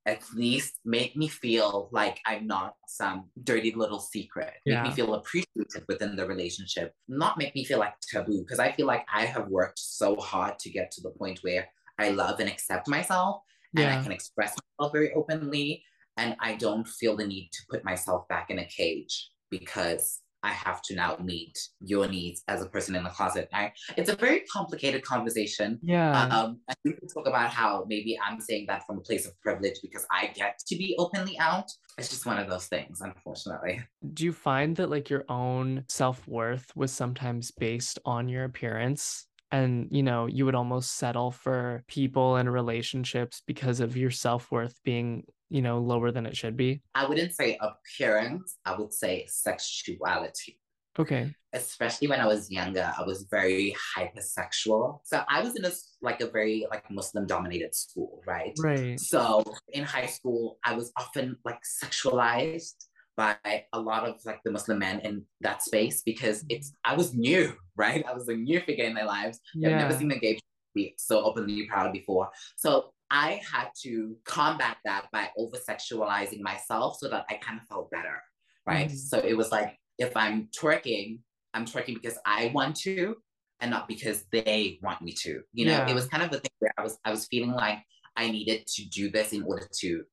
[0.04, 4.54] at least make me feel like I'm not some dirty little secret.
[4.64, 4.82] Yeah.
[4.82, 6.92] Make me feel appreciated within the relationship.
[7.08, 8.40] Not make me feel like taboo.
[8.40, 11.68] Because I feel like I have worked so hard to get to the point where
[11.98, 13.42] I love and accept myself
[13.74, 13.82] yeah.
[13.82, 15.84] and I can express myself very openly.
[16.16, 20.50] And I don't feel the need to put myself back in a cage because I
[20.50, 23.48] have to now meet your needs as a person in the closet.
[23.52, 25.78] I, it's a very complicated conversation.
[25.82, 26.24] Yeah.
[26.26, 29.40] Um, and we can talk about how maybe I'm saying that from a place of
[29.40, 31.70] privilege because I get to be openly out.
[31.96, 33.82] It's just one of those things, unfortunately.
[34.14, 39.26] Do you find that like your own self worth was sometimes based on your appearance?
[39.52, 44.80] and you know you would almost settle for people and relationships because of your self-worth
[44.82, 49.26] being you know lower than it should be i wouldn't say appearance i would say
[49.28, 50.58] sexuality
[50.98, 51.34] Okay.
[51.54, 55.00] especially when I was younger, I was very hypersexual.
[55.04, 55.70] So I was in a
[56.02, 58.52] like a very like Muslim dominated school, right?
[58.58, 59.00] Right.
[59.00, 59.42] So
[59.72, 62.74] in high school, I was often like sexualized
[63.16, 63.36] by
[63.72, 66.56] a lot of like the Muslim men in that space because mm-hmm.
[66.56, 68.04] it's I was new, right?
[68.06, 69.40] I was a new figure in their lives.
[69.54, 69.70] Yeah.
[69.70, 70.38] I've never seen a gay
[70.74, 72.30] be so openly proud before.
[72.56, 77.66] So I had to combat that by over sexualizing myself so that I kind of
[77.68, 78.20] felt better,
[78.66, 78.88] right?
[78.88, 78.96] Mhm.
[78.96, 81.20] So it was like if I'm twerking,
[81.54, 83.16] I'm twerking because I want to
[83.60, 85.42] and not because they want me to.
[85.52, 85.90] You know, Yeah.
[85.90, 87.78] it was kind of the thing where I was I was feeling like
[88.16, 90.04] I needed to do this in order to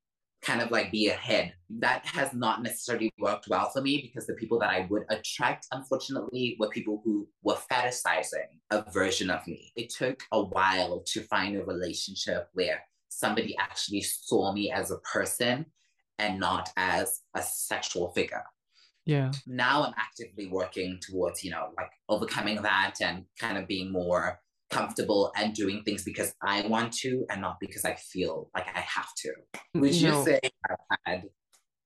[0.42, 1.54] kind of like be ahead.
[1.70, 5.68] That has not necessarily worked well for me because the people that I would attract,
[5.72, 9.74] unfortunately, were people who were fetishizing a version of me.
[9.76, 15.00] It took a while to find a relationship where somebody actually saw me as a
[15.00, 15.66] person
[16.18, 18.44] and not as a sexual figure
[19.06, 19.40] Yeah.
[19.46, 24.42] now I'm actively working towards, you know, like overcoming that and kind of being more
[24.70, 28.80] comfortable and doing things because I want to and not because I feel like I
[28.82, 29.34] have to.
[29.76, 30.14] Mm, Would you No.
[30.14, 30.40] say
[30.70, 31.24] I've had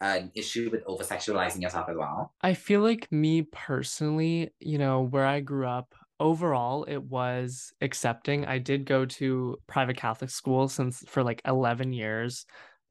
[0.02, 2.36] an issue with over sexualizing yourself as well?
[2.42, 8.46] I feel like me personally, you know, where I grew up, overall it was accepting.
[8.46, 12.46] I did go to private Catholic school since for like 11 years.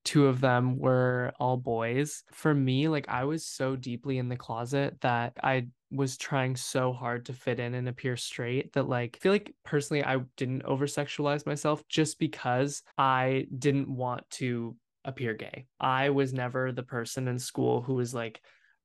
[0.04, 2.24] Two of them were all boys.
[2.30, 6.92] For me, like I was so deeply in the closet that I was trying so
[6.92, 10.64] hard to fit in and appear straight that like I feel like personally I didn't
[10.64, 15.66] over sexualize myself just because I didn't want to appear gay.
[15.80, 18.40] I was never the person in school who was like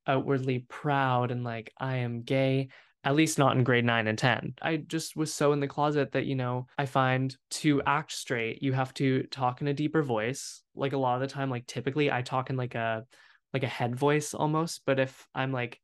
[0.06, 2.68] outwardly proud and like I am gay,
[3.04, 4.54] at least not in grade 9 and 10.
[4.60, 8.62] I just was so in the closet that, you know, I find to act straight,
[8.62, 10.62] you have to talk in a deeper voice.
[10.74, 13.04] Like a lot of the time like typically I talk in like a
[13.54, 15.80] like a head voice almost, but if I'm like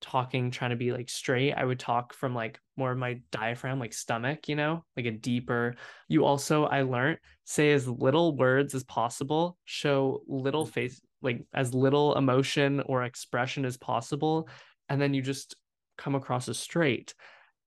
[0.00, 3.78] talking trying to be like straight, I would talk from like more of my diaphragm
[3.78, 5.76] like stomach, you know, like a deeper.
[6.08, 11.72] You also I learned say as little words as possible, show little face like as
[11.72, 14.48] little emotion or expression as possible
[14.88, 15.56] and then you just
[15.96, 17.14] come across as straight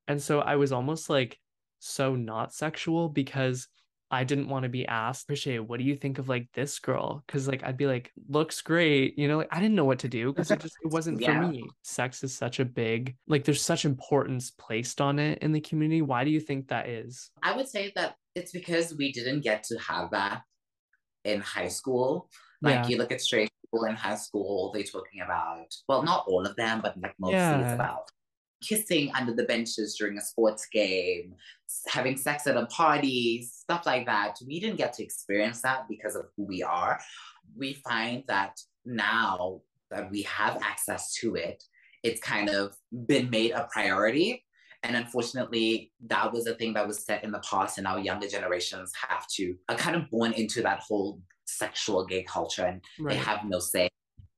[0.08, 1.40] and so i was almost like
[1.80, 3.68] so not sexual because
[4.12, 7.24] i didn't want to be asked appreciate what do you think of like this girl
[7.26, 10.08] because like i'd be like looks great you know like i didn't know what to
[10.08, 11.40] do because it just it wasn't Yeah.
[11.40, 15.52] for me sex is such a big like there's such importance placed on it in
[15.52, 19.12] the community why do you think that is I would say that it's because we
[19.12, 20.42] didn't get to have that
[21.26, 22.30] in high school.
[22.62, 22.88] Like Yeah.
[22.88, 26.56] you look at straight people in high school, they're talking about, well, not all of
[26.56, 27.64] them, but like mostly Yeah.
[27.64, 28.10] it's about
[28.62, 31.34] kissing under the benches during a sports game,
[31.88, 34.36] having sex at a party, stuff like that.
[34.46, 37.00] We didn't get to experience that because of who we are.
[37.58, 41.64] We find that now that we have access to it,
[42.04, 42.76] it's kind of
[43.08, 44.46] been made a priority.
[44.84, 48.28] And unfortunately, that was a thing that was set in the past, and our younger
[48.28, 53.18] generations have to are kind of born into that whole sexual gay culture, and they
[53.18, 53.90] have no say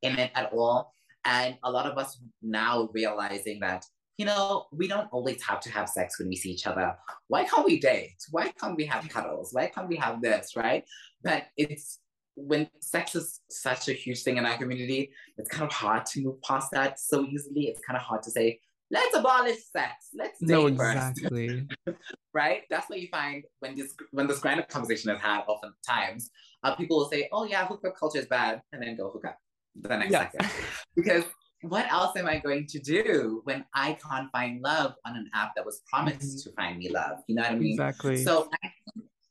[0.01, 0.93] in it at all.
[1.25, 3.85] And a lot of us now realizing that,
[4.17, 6.95] you know, we don't always have to have sex when we see each other.
[7.27, 8.17] Why can't we date?
[8.29, 9.49] Why can't we have cuddles?
[9.51, 10.83] Why can't we have this, right?
[11.23, 11.99] But it's
[12.35, 16.21] when sex is such a huge thing in our community, it's kind of hard to
[16.21, 17.63] move past that so easily.
[17.63, 18.59] It's kind of hard to say,
[18.91, 20.09] let's abolish sex.
[20.13, 21.67] Let's date no first exactly
[22.33, 22.63] right?
[22.69, 26.29] That's what you find when this when this kind of conversation is had oftentimes.
[26.63, 29.37] Uh, people will say, "Oh yeah, hookup culture is bad," and then go hook up
[29.75, 30.51] the next yeah second.
[30.95, 31.23] Because
[31.63, 35.55] what else am I going to do when I can't find love on an app
[35.55, 37.19] that was promised to find me love?
[37.27, 37.73] You know what I mean?
[37.73, 38.69] exactly So I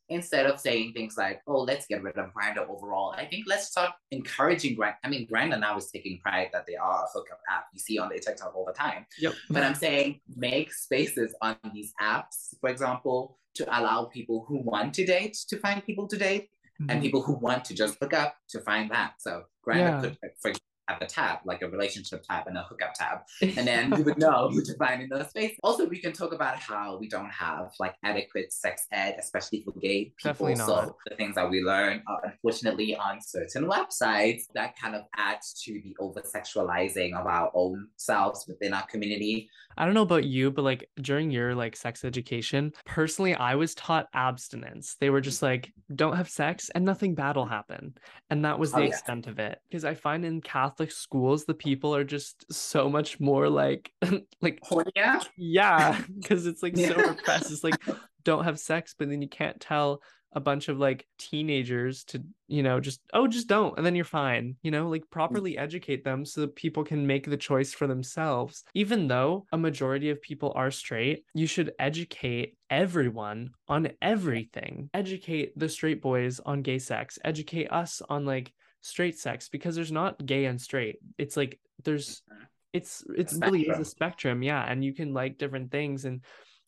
[0.09, 3.67] instead of saying things like, "Oh, let's get rid of Grindr overall," I think let's
[3.67, 4.95] start encouraging Grindr.
[5.05, 7.65] I mean, Grindr now is taking pride that they are a hookup app.
[7.73, 9.05] You see on the TikTok all the time.
[9.19, 14.57] yep But I'm saying make spaces on these apps, for example, to allow people who
[14.61, 16.49] want to date to find people to date
[16.89, 17.01] and Mhm.
[17.01, 19.13] people who want to just hook up to find that.
[19.21, 20.01] So Grindr Yeah.
[20.01, 23.19] could, for example, have a tab, like a relationship tab and a hookup tab.
[23.57, 25.57] And then you would know who to find in those spaces.
[25.63, 29.71] Also, we can talk about how we don't have like adequate sex ed, especially for
[29.79, 30.47] gay people.
[30.47, 30.67] Definitely not.
[30.67, 35.53] So the things that we learn are unfortunately on certain websites that kind of adds
[35.65, 39.49] to the over sexualizing of our own selves within our community.
[39.77, 43.73] I don't know about you, but like during your like sex education, personally, I was
[43.75, 44.97] taught abstinence.
[44.99, 47.93] They were just like, don't have sex and nothing bad will happen.
[48.29, 48.87] And that was the Oh, yeah.
[48.87, 49.59] extent of it.
[49.69, 53.91] Because I find in Catholic schools, the people are just so much more like,
[54.41, 54.59] like,
[54.95, 55.21] Yeah.
[55.37, 57.51] yeah, because it's like so repressed.
[57.51, 57.75] It's like,
[58.23, 60.01] don't have sex, but then you can't tell
[60.33, 63.75] a bunch of like teenagers to, you know, just, oh, just don't.
[63.77, 65.11] And then you're fine, you know, like mm.
[65.11, 68.63] properly educate them so that people can make the choice for themselves.
[68.73, 74.89] Even though a majority of people are straight, you should educate everyone on everything.
[74.93, 79.91] Educate the straight boys on gay sex, educate us on like straight sex because there's
[79.91, 80.97] not gay and straight.
[81.17, 82.43] It's like there's mm-hmm.
[82.73, 86.21] it's it's really is a spectrum, yeah, and you can like different things and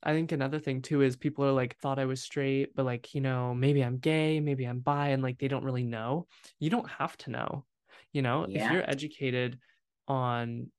[0.06, 3.16] I think another thing too is people are like thought I was straight, but like,
[3.16, 6.28] you know, maybe I'm gay, maybe I'm bi and like they don't really know.
[6.60, 7.66] You don't have to know.
[8.12, 8.66] You know, Yeah.
[8.66, 9.60] if you're educated
[10.08, 10.72] on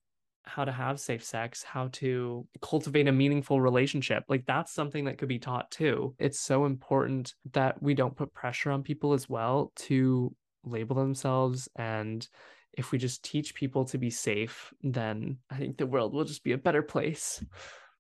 [0.45, 4.25] how to have safe sex, how to cultivate a meaningful relationship.
[4.29, 6.15] Like that's something that could be taught too.
[6.19, 10.35] It's so important that we don't put pressure on people as well to
[10.67, 11.69] label themselves.
[11.77, 12.27] And
[12.73, 16.45] if we just teach people to be safe, then I think the world will just
[16.45, 17.45] be a better place.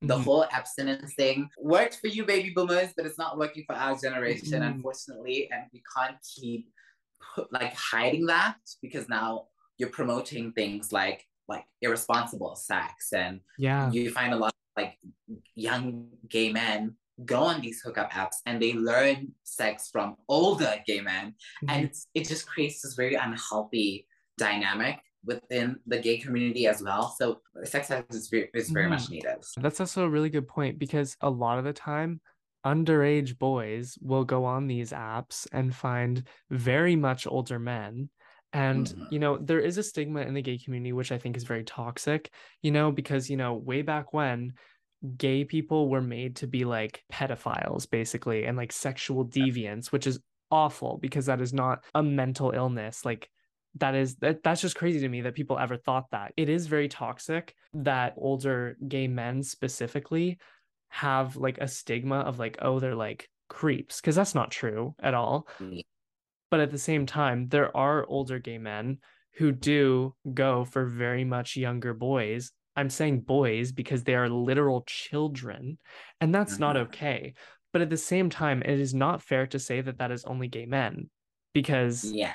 [0.03, 0.25] the Mhm.
[0.25, 4.61] whole abstinence thing worked for you baby boomers but it's not working for our generation
[4.61, 4.75] Mhm.
[4.75, 6.69] unfortunately and we can't keep
[7.53, 9.49] like hiding that because now
[9.79, 13.91] you're promoting things like like irresponsible sex and yeah.
[13.93, 14.99] you find a lot of like
[15.55, 21.01] young gay men go on these hookup apps and they learn sex from older gay
[21.01, 21.35] men
[21.69, 24.07] and it's, it just creates this very unhealthy
[24.37, 28.91] dynamic within the gay community as well so sex ed is very, is very Mhm.
[28.91, 32.21] much needed That's also a really good point because a lot of the time,
[32.67, 38.09] underage boys will go on these apps and find very much older men.
[38.53, 39.12] And, Mhm.
[39.12, 41.65] you know, there is a stigma in the gay community, which I think is very
[41.65, 44.55] toxic, you know, because, you know, way back when
[45.17, 50.19] gay people were made to be like pedophiles, basically, and like sexual deviants, which is
[50.51, 53.05] awful because that is not a mental illness.
[53.05, 53.29] Like,
[53.77, 56.33] that is that that's just crazy to me that people ever thought that.
[56.37, 60.39] It is very toxic that older gay men specifically
[60.89, 65.15] have like a stigma of like, oh, they're like creeps, because that's not true at
[65.15, 65.49] all.
[65.59, 65.83] Yeah.
[66.51, 68.99] But at the same time, there are older gay men
[69.39, 72.53] who do go for very much younger boys.
[72.77, 75.79] I'm saying boys because they are literal children,
[76.20, 76.83] and that's not Mhm.
[76.89, 77.35] okay.
[77.72, 80.49] But at the same time, it is not fair to say that that is only
[80.49, 81.11] gay men
[81.53, 82.35] because yeah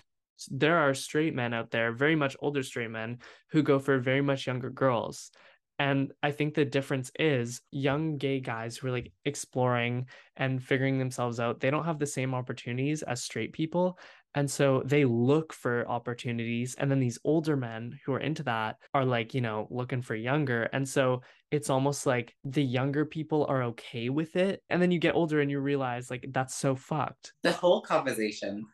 [0.50, 3.20] there are straight men out there, very much older straight men,
[3.52, 5.32] who go for very much younger girls.
[5.78, 11.00] And I think the difference is young gay guys who are like exploring and figuring
[11.00, 13.98] themselves out, they don't have the same opportunities as straight people.
[14.36, 16.76] And so they look for opportunities.
[16.76, 20.16] And then these older men who are into that are like, you know, looking for
[20.16, 20.64] younger.
[20.72, 21.22] And so
[21.52, 24.62] it's almost like the younger people are okay with it.
[24.70, 27.34] And then you get older and you realize like that's so fucked.
[27.44, 28.66] the whole conversation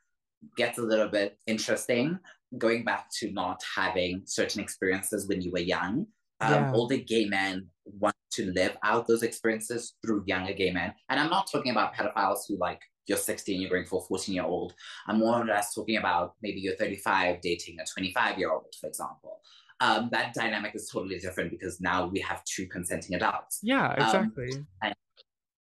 [0.57, 2.19] gets a little bit interesting
[2.57, 6.05] going back to not having certain experiences when you were young
[6.41, 6.71] um, Yeah.
[6.73, 11.29] older gay men want to live out those experiences through younger gay men and i'm
[11.29, 14.73] not talking about pedophiles who like you're 16 you're going for a 14 year old
[15.07, 18.87] i'm more or less talking about maybe you're 35 dating a 25 year old for
[18.87, 19.39] example
[19.81, 24.03] um, that dynamic is totally different because now we have two consenting adults Yeah, Um,
[24.03, 24.65] exactly.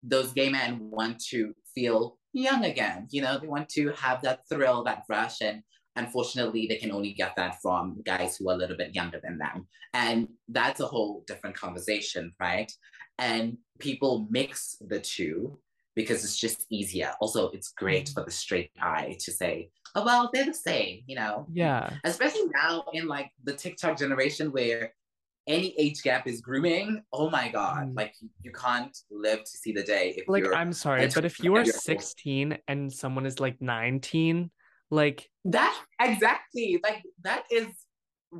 [0.03, 3.07] those gay men want to feel young again.
[3.09, 5.41] You know, they want to have that thrill, that rush.
[5.41, 5.63] And
[5.95, 9.37] unfortunately, they can only get that from guys who are a little bit younger than
[9.37, 9.67] them.
[9.93, 12.71] And that's a whole different conversation, right?
[13.17, 15.57] And people mix the two
[15.95, 17.11] because it's just easier.
[17.19, 21.15] Also, it's great for the straight eye to say, oh, well, they're the same, you
[21.15, 21.45] know?
[21.53, 21.93] Yeah.
[22.03, 24.93] Especially now in like the TikTok generation where
[25.47, 27.03] any age gap is grooming.
[27.11, 27.89] Oh my God.
[27.89, 27.97] Mm.
[27.97, 31.39] Like you, can't live to see the day if Like you're I'm sorry, but if
[31.39, 31.81] you are you're old.
[31.81, 34.49] 16 and someone is like 19,
[34.89, 37.67] like that exactly like that is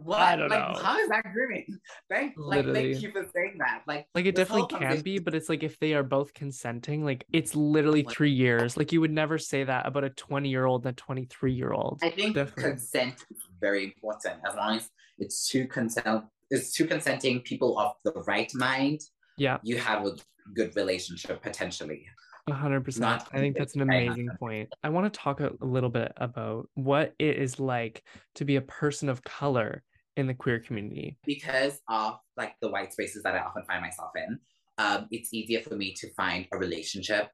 [0.04, 0.82] what I don't like know.
[0.82, 1.66] how is that grooming?
[2.10, 2.94] Thank like Literally.
[2.94, 3.84] thank you for saying that.
[3.88, 7.26] Like like it definitely can be, but it's like if they are both consenting, like
[7.32, 8.76] it's literally Like- 3 years.
[8.78, 12.00] Like you would never say that about a 20-year-old and a 23-year-old.
[12.04, 12.64] I think Definitely.
[12.72, 14.90] consent is very important as long as
[15.20, 19.00] it's two consent it's two consenting people of the right mind,
[19.38, 20.12] Yeah, you have a
[20.54, 22.06] good relationship potentially.
[22.50, 23.04] 100%.
[23.04, 24.70] I think that's an amazing point.
[24.84, 28.04] I want to talk a, little bit about what it is like
[28.36, 29.84] to be a person of color
[30.16, 31.18] in the queer community.
[31.26, 34.40] because of like the white spaces that I often find myself in,
[34.78, 37.30] um, it's easier for me to find a relationship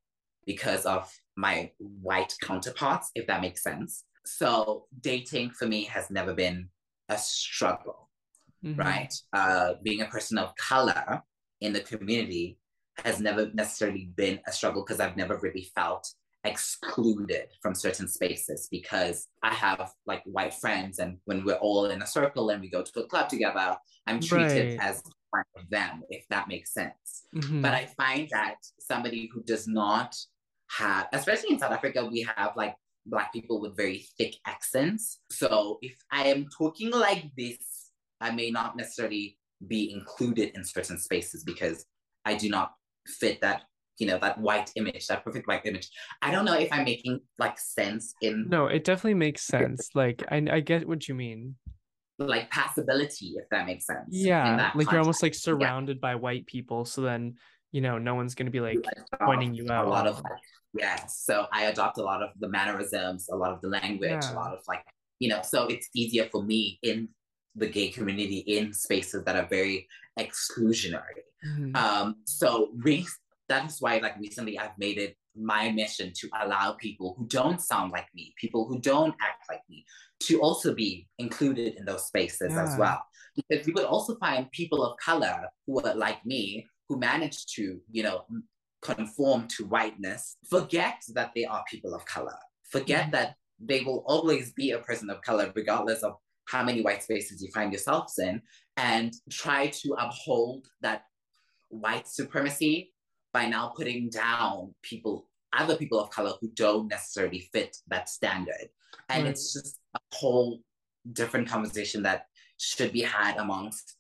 [0.45, 4.03] because of my white counterparts, if that makes sense.
[4.25, 6.69] So dating for me has never been
[7.09, 8.09] a struggle,
[8.63, 8.77] Mhm.
[8.77, 9.13] right?
[9.33, 11.23] Uh, being a person of color
[11.61, 12.57] in the community
[13.05, 16.07] has never necessarily been a struggle because I've never really felt
[16.45, 22.01] excluded from certain spaces because I have like white friends and when we're all in
[22.01, 23.77] a circle and we go to a club together,
[24.07, 24.79] I'm treated Right.
[24.79, 27.25] as one of them, if that makes sense.
[27.35, 27.61] Mhm.
[27.61, 30.15] But I find that somebody who does not
[30.77, 32.75] have, especially in South Africa, we have like
[33.05, 35.19] black people with very thick accents.
[35.31, 37.91] So if I am talking like this,
[38.21, 39.37] I may not necessarily
[39.67, 41.85] be included in certain spaces because
[42.25, 42.75] I do not
[43.09, 43.61] fit that
[43.97, 45.89] you know that white image that perfect white image
[46.21, 50.23] i don't know if i'm making like sense in no it definitely makes sense like
[50.31, 51.55] i, I get what you mean
[52.17, 54.91] like passability if that makes sense yeah like context.
[54.91, 56.01] you're almost like surrounded yeah.
[56.01, 57.35] by white people so then
[57.71, 58.77] you know no one's going to be like
[59.13, 60.39] oh, pointing you out a lot of like
[60.77, 64.33] yes so i adopt a lot of the mannerisms a lot of the language yeah.
[64.33, 64.83] a lot of like
[65.19, 67.07] you know so it's easier for me in
[67.55, 69.87] the gay community in spaces that are very
[70.19, 71.75] exclusionary mm-hmm.
[71.75, 73.17] um so race
[73.49, 77.61] that is why like recently I've made it my mission to allow people who don't
[77.61, 79.85] sound like me, people who don't act like me,
[80.21, 82.63] to also be included in those spaces yeah.
[82.63, 83.01] as well.
[83.35, 87.79] Because you would also find people of color who are like me, who manage to,
[87.91, 88.25] you know,
[88.81, 92.37] conform to whiteness, forget that they are people of color,
[92.69, 93.11] forget mm-hmm.
[93.11, 96.15] that they will always be a person of color, regardless of
[96.49, 98.41] how many white spaces you find yourselves in,
[98.77, 101.03] and try to uphold that
[101.69, 102.93] white supremacy
[103.33, 108.69] by now putting down people, other people of color who don't necessarily fit that standard.
[109.09, 109.31] And right.
[109.31, 110.59] it's just a whole
[111.13, 112.25] different conversation that
[112.57, 113.95] should be had amongst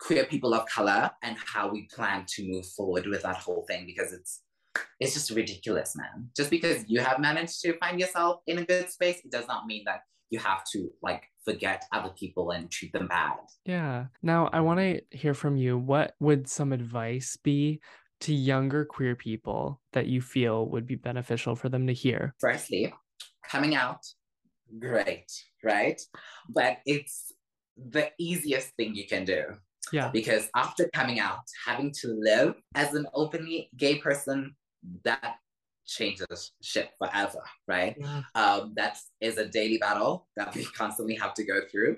[0.00, 3.84] queer people of color and how we plan to move forward with that whole thing
[3.86, 4.42] because it's
[5.00, 8.88] it's just ridiculous man just because you have managed to find yourself in a good
[8.88, 12.92] space it does not mean that you have to like forget other people and treat
[12.92, 17.80] them bad yeah now i want to hear from you what would some advice be
[18.20, 22.34] to younger queer people that you feel would be beneficial for them to hear?
[22.40, 22.92] Firstly,
[23.48, 24.04] coming out,
[24.78, 25.30] great,
[25.62, 26.00] right?
[26.48, 27.32] But it's
[27.76, 29.42] the easiest thing you can do.
[29.92, 30.10] Yeah.
[30.12, 34.54] Because after coming out, having to live as an openly gay person,
[35.04, 35.36] that
[35.88, 37.96] changes shit forever, right?
[37.98, 38.22] Yeah.
[38.34, 41.96] Um, that is a daily battle that we constantly have to go through.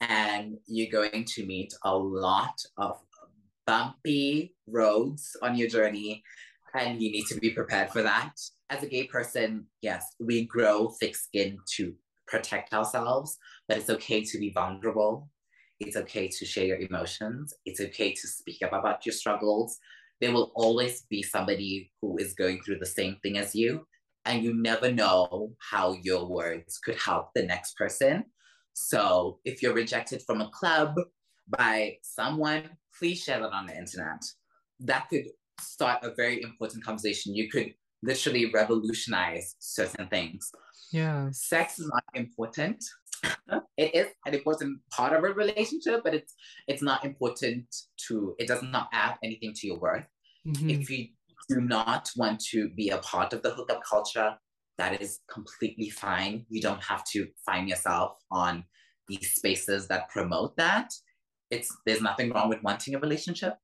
[0.00, 2.98] And you're going to meet a lot of
[3.66, 6.22] bumpy roads on your journey
[6.74, 8.32] and you need to be prepared for that.
[8.70, 11.94] As a gay person, yes, we grow thick skin to
[12.28, 13.36] protect ourselves,
[13.68, 15.28] but it's okay to be vulnerable.
[15.80, 17.54] It's okay to share your emotions.
[17.64, 19.78] It's okay to speak up about your struggles.
[20.20, 23.86] There will always be somebody who is going through the same thing as you,
[24.24, 28.24] and you never know how your words could help the next person.
[28.74, 30.94] So if you're rejected from a club
[31.48, 34.22] by someone please share that on the internet.
[34.80, 35.24] That could
[35.60, 37.34] start a very important conversation.
[37.34, 40.50] You could literally revolutionize certain things.
[40.92, 41.28] Yeah.
[41.32, 42.84] Sex is not important.
[43.76, 46.34] It is an important part of a relationship, but it's
[46.66, 47.64] it's not important
[48.08, 50.04] to it does not add anything to your worth.
[50.46, 50.70] Mm-hmm.
[50.70, 51.08] If you
[51.48, 54.36] do not want to be a part of the hookup culture,
[54.78, 56.46] that is completely fine.
[56.48, 58.64] You don't have to find yourself on
[59.08, 60.92] these spaces that promote that
[61.50, 63.54] it's there's nothing wrong with wanting a relationship.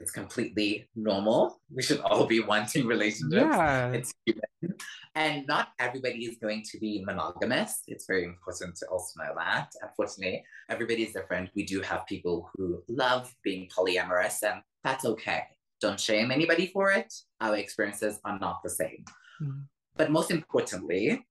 [0.00, 1.60] It's completely normal.
[1.74, 3.56] We should all be wanting relationships.
[3.56, 3.92] Yeah.
[3.92, 4.76] It's human.
[5.14, 7.82] And not everybody is going to be monogamous.
[7.86, 9.72] It's very important to also know that.
[9.82, 11.50] Unfortunately, everybody is different.
[11.54, 15.44] We do have people who love being polyamorous, and that's okay.
[15.80, 17.12] Don't shame anybody for it.
[17.40, 19.04] Our experiences are not the same.
[19.42, 19.64] Mm.
[19.96, 21.24] But most importantly,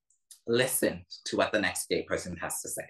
[0.48, 2.88] listen to what the next gay person has to say.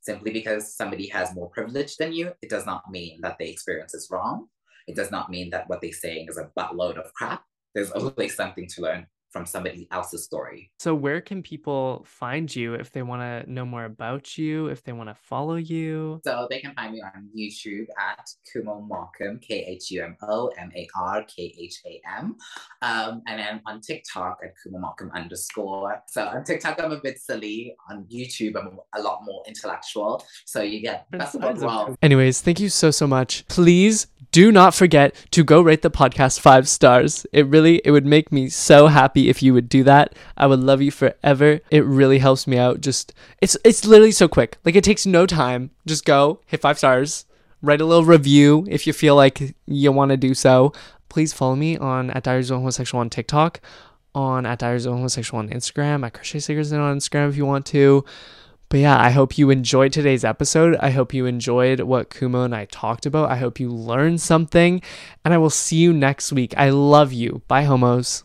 [0.00, 3.92] Simply because somebody has more privilege than you, it does not mean that the experience
[3.92, 4.46] is wrong.
[4.86, 7.44] It does not mean that what they're saying is a buttload of crap.
[7.74, 9.06] There's always something to learn
[9.36, 10.70] from somebody else's story.
[10.78, 14.82] So, where can people find you if they want to know more about you, if
[14.82, 16.22] they want to follow you?
[16.24, 20.48] So, they can find me on YouTube at Khumo Markham, K H U M O
[20.56, 22.36] M A R K H A M.
[22.80, 26.02] Um, and then on TikTok at Khumo Markham underscore.
[26.08, 27.76] So, on TikTok, I'm a bit silly.
[27.90, 30.24] On YouTube, I'm a lot more intellectual.
[30.46, 31.94] So, you get that's about well.
[32.00, 33.46] Anyways, thank you so, so much.
[33.48, 34.06] Please
[34.36, 37.24] do not forget to go rate the podcast five stars.
[37.32, 40.14] It really, it would make me so happy if you would do that.
[40.36, 41.60] I would love you forever.
[41.70, 42.82] It really helps me out.
[42.82, 44.58] Just it's it's literally so quick.
[44.62, 45.70] Like it takes no time.
[45.86, 47.24] Just go, hit five stars,
[47.62, 50.70] write a little review if you feel like you want to do so.
[51.08, 53.62] Please follow me on at Diaries of Homosexual on TikTok,
[54.14, 56.40] on at Diaries of Homosexual on Instagram, at Crochet
[56.76, 58.04] on Instagram if you want to.
[58.68, 60.76] But yeah, I hope you enjoyed today's episode.
[60.80, 63.30] I hope you enjoyed what Khumo and I talked about.
[63.30, 64.82] I hope you learned something.
[65.24, 66.52] And I will see you next week.
[66.56, 67.42] I love you.
[67.46, 68.24] Bye, homos.